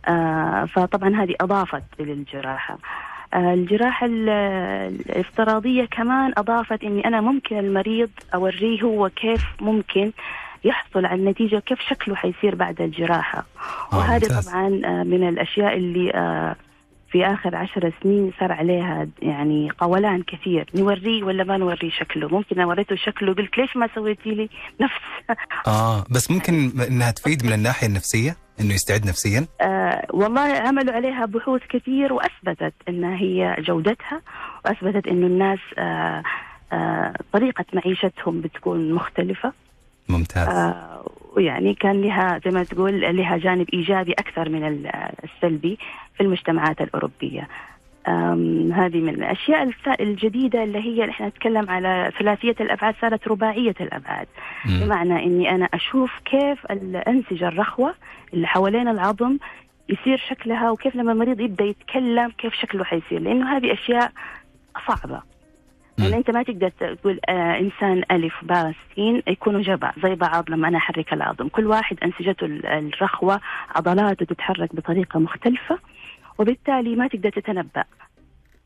آه 0.08 0.64
فطبعا 0.64 1.22
هذه 1.22 1.34
أضافت 1.40 1.82
للجراحة. 2.00 2.74
آه 2.74 3.07
الجراحة 3.34 4.06
الافتراضية 4.06 5.84
كمان 5.84 6.32
أضافت 6.36 6.84
أني 6.84 7.04
أنا 7.08 7.20
ممكن 7.20 7.58
المريض 7.58 8.10
أوريه 8.34 8.82
هو 8.82 9.08
كيف 9.08 9.42
ممكن 9.60 10.12
يحصل 10.64 11.04
على 11.06 11.20
النتيجة 11.20 11.56
وكيف 11.56 11.80
شكله 11.80 12.14
حيصير 12.14 12.54
بعد 12.54 12.80
الجراحة 12.82 13.46
آه 13.92 14.10
ممتاز. 14.12 14.48
طبعا 14.48 14.68
من 15.04 15.28
الأشياء 15.28 15.76
اللي 15.76 16.10
في 17.10 17.26
آخر 17.26 17.56
عشر 17.56 17.92
سنين 18.02 18.32
صار 18.40 18.52
عليها 18.52 19.08
يعني 19.22 19.70
قولان 19.70 20.22
كثير. 20.22 20.70
نوريه 20.74 21.22
ولا 21.24 21.44
ما 21.44 21.56
نوريه 21.56 21.90
شكله؟ 21.90 22.28
ممكن 22.28 22.60
وريته 22.60 22.96
شكله 22.96 23.34
قلت 23.34 23.58
ليش 23.58 23.76
ما 23.76 23.88
سويتي 23.94 24.30
لي 24.30 24.48
نفس؟ 24.80 25.00
آه 25.66 26.04
بس 26.10 26.30
ممكن 26.30 26.72
إنها 26.88 27.10
تفيد 27.10 27.46
من 27.46 27.52
الناحية 27.52 27.86
النفسية 27.86 28.36
إنه 28.60 28.74
يستعد 28.74 29.06
نفسيا؟ 29.06 29.46
آه 29.60 30.06
والله 30.10 30.40
عملوا 30.40 30.94
عليها 30.94 31.26
بحوث 31.26 31.62
كثير 31.68 32.12
وأثبتت 32.12 32.74
إن 32.88 33.04
هي 33.04 33.56
جودتها 33.58 34.22
وأثبتت 34.64 35.06
إنه 35.06 35.26
الناس 35.26 35.58
آه 35.78 36.22
آه 36.72 37.14
طريقة 37.32 37.64
معيشتهم 37.72 38.40
بتكون 38.40 38.92
مختلفة. 38.92 39.52
ممتاز 40.08 40.48
آه 40.48 41.04
ويعني 41.36 41.74
كان 41.74 42.00
لها 42.02 42.40
زي 42.44 42.50
ما 42.50 42.64
تقول 42.64 43.16
لها 43.16 43.36
جانب 43.36 43.68
إيجابي 43.72 44.12
أكثر 44.12 44.48
من 44.48 44.88
السلبي 45.24 45.78
في 46.14 46.22
المجتمعات 46.22 46.80
الأوروبية. 46.80 47.48
هذه 48.72 49.00
من 49.00 49.08
الأشياء 49.08 49.70
الجديدة 50.00 50.64
اللي 50.64 50.78
هي 50.78 51.10
إحنا 51.10 51.28
نتكلم 51.28 51.70
على 51.70 52.12
ثلاثية 52.18 52.56
الأبعاد 52.60 52.94
صارت 53.00 53.28
رباعية 53.28 53.74
الأبعاد 53.80 54.26
مم. 54.66 54.80
بمعنى 54.80 55.24
إني 55.24 55.50
أنا 55.50 55.68
أشوف 55.74 56.10
كيف 56.24 56.66
الأنسجة 56.70 57.48
الرخوة 57.48 57.94
اللي 58.34 58.46
حوالين 58.46 58.88
العظم 58.88 59.36
يصير 59.88 60.22
شكلها 60.30 60.70
وكيف 60.70 60.96
لما 60.96 61.12
المريض 61.12 61.40
يبدأ 61.40 61.64
يتكلم 61.64 62.30
كيف 62.38 62.54
شكله 62.54 62.84
حيصير 62.84 63.20
لأنه 63.20 63.56
هذه 63.56 63.72
أشياء 63.72 64.12
صعبة 64.88 65.22
يعني 65.98 66.16
أنت 66.16 66.30
ما 66.30 66.42
تقدر 66.42 66.68
تقول 66.68 67.20
آه 67.28 67.58
إنسان 67.58 68.02
ألف 68.10 68.34
باء 68.42 68.74
سين 68.94 69.22
يكونوا 69.26 69.62
جبع 69.62 69.92
زي 70.02 70.14
بعض 70.14 70.50
لما 70.50 70.68
أنا 70.68 70.78
أحرك 70.78 71.12
العظم. 71.12 71.48
كل 71.48 71.66
واحد 71.66 71.96
أنسجته 72.04 72.46
الرخوة 72.46 73.40
عضلاته 73.76 74.24
تتحرك 74.24 74.76
بطريقة 74.76 75.20
مختلفة 75.20 75.78
وبالتالي 76.38 76.96
ما 76.96 77.08
تقدر 77.08 77.30
تتنبأ. 77.30 77.84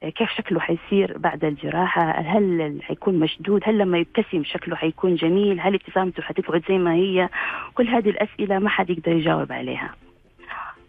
كيف 0.03 0.31
شكله 0.31 0.61
حيصير 0.61 1.19
بعد 1.19 1.45
الجراحة؟ 1.45 2.11
هل 2.11 2.79
حيكون 2.83 3.15
مشدود؟ 3.19 3.61
هل 3.65 3.79
لما 3.79 3.99
يبتسم 3.99 4.45
شكله 4.45 4.77
حيكون 4.77 5.15
جميل؟ 5.15 5.61
هل 5.61 5.75
ابتسامته 5.75 6.23
حتقعد 6.23 6.63
زي 6.69 6.79
ما 6.79 6.95
هي؟ 6.95 7.29
كل 7.75 7.89
هذه 7.89 8.11
الأسئلة 8.11 8.59
ما 8.59 8.69
حد 8.69 8.91
يقدر 8.91 9.13
يجاوب 9.13 9.53
عليها. 9.53 9.95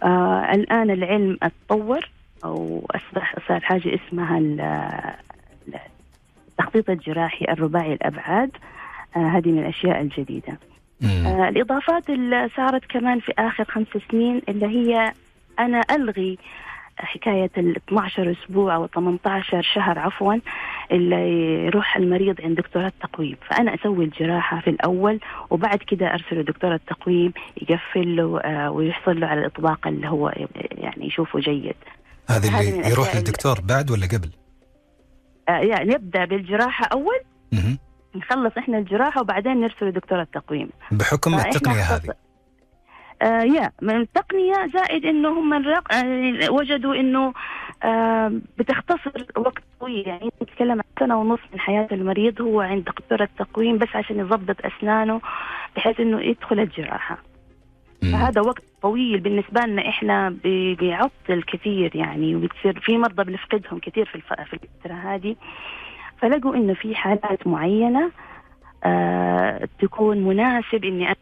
آه 0.04 0.52
الآن 0.54 0.92
العلم 0.92 1.38
أتطور 1.44 2.10
أو 2.46 2.86
أصبح 2.92 3.36
صار 3.48 3.60
حاجة 3.60 3.96
اسمها 3.96 4.40
التخطيط 6.60 6.90
الجراحي 6.90 7.46
الرباعي 7.46 7.94
الأبعاد 7.94 8.52
آه 9.16 9.20
هذه 9.20 9.52
من 9.52 9.60
الأشياء 9.60 10.02
الجديدة. 10.02 10.58
آه 11.04 11.50
الإضافات 11.50 12.10
اللي 12.10 12.50
صارت 12.58 12.86
كمان 12.86 13.20
في 13.20 13.32
آخر 13.40 13.66
خمس 13.66 13.88
سنين 14.12 14.42
اللي 14.50 14.66
هي 14.66 15.14
أنا 15.60 15.82
ألغي 15.92 16.38
حكاية 16.98 17.52
ال 17.58 17.76
12 17.76 18.32
أسبوع 18.32 18.76
أو 18.76 18.88
18 18.88 19.62
شهر 19.62 20.00
عفوا 20.00 20.36
اللي 20.92 21.16
يروح 21.66 21.98
المريض 21.98 22.42
عند 22.42 22.56
دكتور 22.58 22.86
التقويم. 22.86 23.36
فأنا 23.50 23.76
أسوي 23.76 24.06
الجراحة 24.06 24.60
في 24.60 24.70
الأول 24.70 25.20
وبعد 25.50 25.78
كده 25.78 26.14
أرسله 26.14 26.42
دكتور 26.42 26.74
التقويم 26.74 27.34
يقفل 27.62 28.16
له 28.16 28.40
آه 28.40 28.72
ويحصل 28.72 29.20
له 29.20 29.28
على 29.28 29.40
الإطباق 29.40 29.88
اللي 29.88 30.08
هو 30.08 30.34
يعني 30.72 31.08
يشوفه 31.08 31.40
جيد. 31.40 31.76
هذا 32.30 32.48
اللي 32.48 32.90
يروح 32.90 33.16
للدكتور 33.16 33.60
بعد 33.62 33.92
ولا 33.92 34.06
قبل؟ 34.06 34.30
آه 35.50 35.52
يعني 35.60 35.94
نبدأ 35.94 36.26
بالجراحة 36.26 36.86
أول 36.86 37.20
مه. 37.54 37.78
نخلص 38.16 38.54
إحنا 38.58 38.78
الجراحة 38.78 39.22
وبعدين 39.22 39.62
نرسل 39.62 39.86
لدكتور 39.86 40.22
التقويم. 40.22 40.70
بحكم 40.92 41.34
التقنية 41.34 41.82
هذه. 41.82 42.14
آه 43.22 43.44
يا 43.44 43.72
من 43.82 43.96
التقنية 43.96 44.54
زائد 44.74 45.06
إنه 45.06 45.30
هم 45.30 45.54
الرق... 45.54 45.94
آه 45.94 46.52
وجدوا 46.52 46.96
إنه 46.96 47.34
آه 47.84 48.32
بتختصر 48.58 49.12
وقت 49.38 49.64
طويل. 49.80 50.08
يعني 50.08 50.30
نتكلم 50.44 50.72
عن 50.72 50.84
سنة 51.00 51.20
ونص 51.22 51.40
من 51.54 51.60
حياة 51.60 51.88
المريض 51.92 52.42
هو 52.42 52.62
عند 52.62 52.84
دكتور 52.84 53.24
التقويم 53.24 53.78
بس 53.78 53.88
عشان 53.96 54.20
يضبط 54.20 54.56
أسنانه 54.66 55.22
بحيث 55.76 56.00
إنه 56.00 56.22
يدخل 56.22 56.60
الجراحة. 56.60 57.18
فهذا 58.12 58.42
وقت 58.42 58.64
طويل 58.82 59.20
بالنسبة 59.20 59.62
لنا 59.62 59.90
إحنا 59.90 60.30
بيعطل 60.80 61.44
كثير 61.48 61.96
يعني 61.96 62.36
وبتصير 62.36 62.80
في 62.80 62.98
مرضى 62.98 63.24
بنفقدهم 63.24 63.80
كثير 63.80 64.06
في 64.06 64.16
الف... 64.16 64.34
في 64.34 64.54
الفترة 64.54 64.94
هذه. 64.94 65.36
فلقوا 66.22 66.56
إنه 66.56 66.74
في 66.74 66.96
حالات 66.96 67.48
معينة 67.48 68.12
آه 68.84 69.70
تكون 69.80 70.18
مناسب 70.18 70.84
إني 70.86 71.12
أ... 71.12 71.16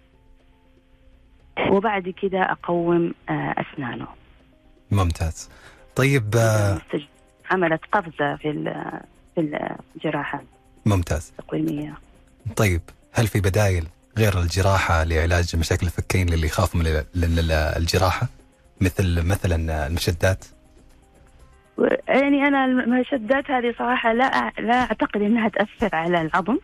وبعد 1.69 2.09
كده 2.09 2.41
أقوم 2.51 3.13
أسنانه. 3.29 4.07
ممتاز. 4.91 5.49
طيب 5.95 6.35
آه 6.35 6.81
عملت 7.51 7.81
قفزة 7.91 8.35
في 8.35 8.73
في 9.35 9.69
الجراحة 9.95 10.41
ممتاز. 10.85 11.33
التقويمية. 11.39 11.93
طيب 12.55 12.81
هل 13.13 13.27
في 13.27 13.39
بدائل؟ 13.39 13.83
غير 14.17 14.39
الجراحة 14.39 15.03
لعلاج 15.03 15.55
مشاكل 15.55 15.85
الفكين 15.85 16.29
للي 16.29 16.47
يخاف 16.47 16.75
من 16.75 16.83
الجراحة؟ 17.77 18.27
مثل 18.81 19.27
مثلا 19.27 19.87
المشدات؟ 19.87 20.45
يعني 22.07 22.47
أنا 22.47 22.65
المشدات 22.65 23.51
هذه 23.51 23.75
صراحة 23.79 24.13
لا 24.13 24.51
لا 24.59 24.81
أعتقد 24.81 25.21
إنها 25.21 25.49
تأثر 25.49 25.95
على 25.95 26.21
العظم. 26.21 26.57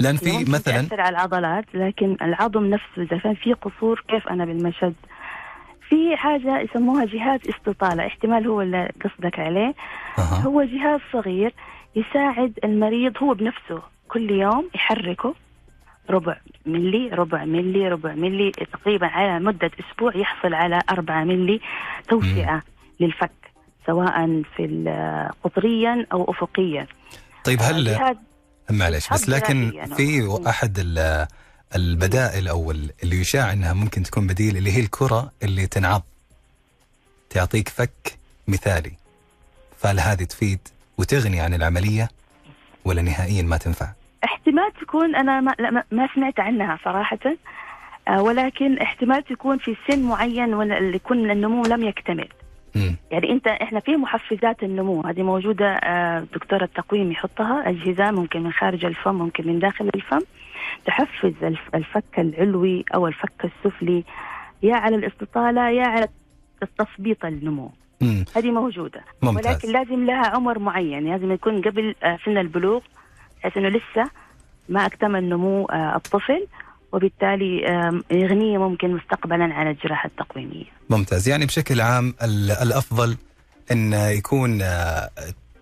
لأن 0.00 0.16
في 0.16 0.44
مثلا 0.44 0.82
تأثر 0.82 1.00
على 1.00 1.08
العضلات 1.08 1.64
لكن 1.74 2.16
العظم 2.22 2.64
نفسه 2.64 3.02
إذا 3.02 3.18
كان 3.18 3.34
في 3.34 3.52
قصور 3.52 4.04
كيف 4.08 4.28
أنا 4.28 4.44
بالمشد؟ 4.44 4.94
في 5.88 6.16
حاجة 6.16 6.60
يسموها 6.60 7.04
جهاز 7.04 7.40
استطالة 7.48 8.06
احتمال 8.06 8.46
هو 8.46 8.62
اللي 8.62 8.92
قصدك 9.04 9.38
عليه. 9.38 9.74
أه. 10.18 10.22
هو 10.22 10.62
جهاز 10.62 11.00
صغير 11.12 11.54
يساعد 11.96 12.58
المريض 12.64 13.12
هو 13.22 13.34
بنفسه 13.34 13.82
كل 14.08 14.30
يوم 14.30 14.68
يحركه. 14.74 15.34
ربع 16.10 16.36
ملي 16.66 17.08
ربع 17.08 17.44
ملي 17.44 17.88
ربع 17.88 18.14
ملي 18.14 18.50
تقريبا 18.72 19.06
على 19.06 19.40
مدة 19.44 19.70
أسبوع 19.80 20.16
يحصل 20.16 20.54
على 20.54 20.82
أربعة 20.90 21.24
ملي 21.24 21.60
توسعة 22.08 22.62
للفك 23.00 23.30
سواء 23.86 24.42
في 24.56 24.64
قطريا 25.44 26.06
أو 26.12 26.30
أفقيا 26.30 26.86
طيب 27.44 27.62
هل 27.62 27.84
جهاز 27.84 28.16
معلش 28.70 29.08
بس 29.12 29.28
لكن. 29.28 29.70
في 29.96 30.22
ال- 30.78 31.26
البدائل 31.76 32.48
أو 32.48 32.70
ال- 32.70 32.90
اللي 33.02 33.20
يشاع 33.20 33.52
إنها 33.52 33.72
ممكن 33.72 34.02
تكون 34.02 34.26
بديل 34.26 34.56
اللي 34.56 34.72
هي 34.72 34.80
الكرة 34.80 35.32
اللي 35.42 35.66
تنعض 35.66 36.02
تعطيك 37.30 37.68
فك 37.68 38.18
مثالي 38.48 38.92
فهل 39.78 40.00
هذه 40.00 40.24
تفيد 40.24 40.58
وتغني 40.98 41.40
عن 41.40 41.54
العملية 41.54 42.08
ولا 42.84 43.02
نهائيا 43.02 43.42
ما 43.42 43.56
تنفع؟ 43.56 43.92
احتمال 44.24 44.72
تكون 44.80 45.14
أنا 45.14 45.40
ما, 45.40 45.54
لا 45.58 45.84
ما- 45.92 46.08
سمعت 46.14 46.40
عنها 46.40 46.78
صراحة. 46.84 47.18
آه، 48.08 48.22
ولكن 48.22 48.78
احتمال 48.78 49.24
تكون 49.24 49.58
في 49.58 49.76
سن 49.88 50.02
معين 50.02 50.62
اللي 50.62 50.96
يكون 50.96 51.30
النمو 51.30 51.62
لم 51.62 51.82
يكتمل. 51.84 52.28
مم. 52.74 52.96
يعني 53.10 53.30
أنت 53.32 53.46
إحنا 53.46 53.80
في 53.80 53.96
محفزات 53.96 54.62
النمو 54.62 55.00
هذه 55.00 55.22
موجودة 55.22 55.66
آه، 55.74 56.20
دكتور 56.34 56.62
التقويم 56.62 57.12
يحطها. 57.12 57.68
اجهزه 57.68 58.10
ممكن 58.10 58.42
من 58.42 58.52
خارج 58.52 58.84
الفم 58.84 59.14
ممكن 59.14 59.46
من 59.46 59.58
داخل 59.58 59.90
الفم. 59.94 60.20
تحفز 60.86 61.34
الف- 61.42 61.74
الفك 61.74 62.18
العلوي 62.18 62.84
أو 62.94 63.06
الفك 63.06 63.44
السفلي 63.44 64.04
يا 64.62 64.74
على 64.76 64.96
الاستطالة 64.96 65.68
يا 65.68 65.86
على 65.86 66.08
تثبيط 66.78 67.24
النمو. 67.24 67.70
هذه 68.36 68.50
موجودة. 68.50 69.00
ممتاز. 69.22 69.46
ولكن 69.46 69.72
لازم 69.72 70.06
لها 70.06 70.26
عمر 70.26 70.58
معين. 70.58 71.10
لازم 71.10 71.32
يكون 71.32 71.62
قبل 71.62 71.94
آه، 72.02 72.18
سن 72.24 72.38
البلوغ. 72.38 72.80
بحيث 73.42 73.56
إنه 73.56 73.68
لسه 73.68 74.10
ما 74.68 74.86
أكتمل 74.86 75.28
نمو 75.28 75.64
آه، 75.66 75.96
الطفل 75.96 76.46
وبالتالي 76.92 77.56
يغنيه 78.10 78.58
ممكن 78.58 78.94
مستقبلا 78.94 79.44
عن 79.54 79.68
الجراحة 79.70 80.06
التقويمية. 80.06 80.64
ممتاز. 80.90 81.28
يعني 81.28 81.46
بشكل 81.46 81.80
عام 81.80 82.14
ال- 82.22 82.50
الأفضل 82.50 83.16
إن 83.72 83.92
يكون 83.92 84.62
آه، 84.62 85.10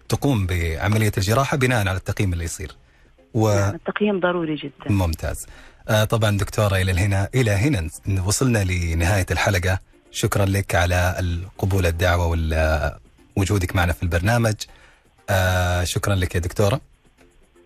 تقوم 0.09 0.47
بعملية 0.47 1.12
الجراحة 1.18 1.57
بناء 1.57 1.78
على 1.89 1.97
التقييم 1.97 2.33
اللي 2.33 2.45
يصير. 2.45 2.76
و... 3.35 3.49
نعم، 3.55 3.74
التقييم 3.74 4.20
ضروري 4.20 4.55
جدا. 4.57 4.91
ممتاز. 4.93 5.47
آه 5.89 6.05
طبعا 6.05 6.31
دكتورة 6.39 6.76
إلى 6.76 6.93
هنا 6.93 7.28
إلى 7.35 7.51
هنا 7.51 7.89
وصلنا 8.26 8.64
لنهاية 8.64 9.26
الحلقة. 9.31 9.78
شكرا 10.11 10.45
لك 10.45 10.74
على 10.74 11.16
القبول 11.18 11.87
الدعوة 11.87 12.26
ووجودك 13.37 13.76
معنا 13.76 13.93
في 13.93 14.03
البرنامج. 14.03 14.55
شكرا 15.85 16.14
لك 16.14 16.35
يا 16.35 16.41
دكتورة. 16.41 16.81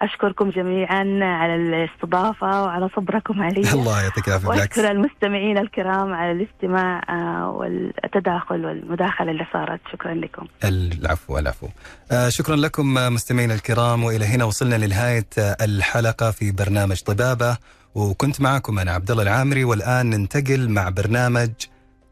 أشكركم 0.04 0.50
جميعا 0.50 1.18
على 1.22 1.54
الاستضافة 1.54 2.62
وعلى 2.62 2.88
صبركم 2.96 3.42
علي. 3.42 3.60
الله 3.72 4.02
يعطيك 4.02 4.28
العافية. 4.28 4.48
وأشكر 4.48 4.90
المستمعين 4.90 5.58
الكرام 5.58 6.14
على 6.14 6.32
الاستماع 6.32 7.02
آه، 7.08 7.50
والتداخل 7.50 8.66
والمداخلة 8.66 9.30
اللي 9.30 9.46
صارت. 9.52 9.80
شكرا 9.92 10.14
لكم. 10.14 10.46
العفو 10.64 11.38
العفو. 11.38 11.68
آه 12.12 12.28
شكرا 12.28 12.56
لكم 12.56 12.98
آه، 12.98 13.08
مستمعينا 13.08 13.54
الكرام. 13.54 14.04
وإلى 14.04 14.24
هنا 14.24 14.44
وصلنا 14.44 14.74
لنهاية 14.74 15.26
الحلقة 15.38 16.30
في 16.30 16.52
برنامج 16.52 17.02
طبابة. 17.02 17.56
وكنت 17.94 18.40
معكم 18.40 18.78
أنا 18.78 18.92
عبد 18.92 19.10
الله 19.10 19.22
العامري. 19.22 19.64
والآن 19.64 20.10
ننتقل 20.10 20.68
مع 20.68 20.88
برنامج 20.88 21.50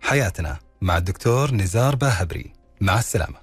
حياتنا 0.02 0.56
مع 0.80 0.96
الدكتور 0.96 1.54
نزار 1.54 1.96
باهبري 1.96 2.52
مع 2.80 2.98
السلامة. 2.98 3.41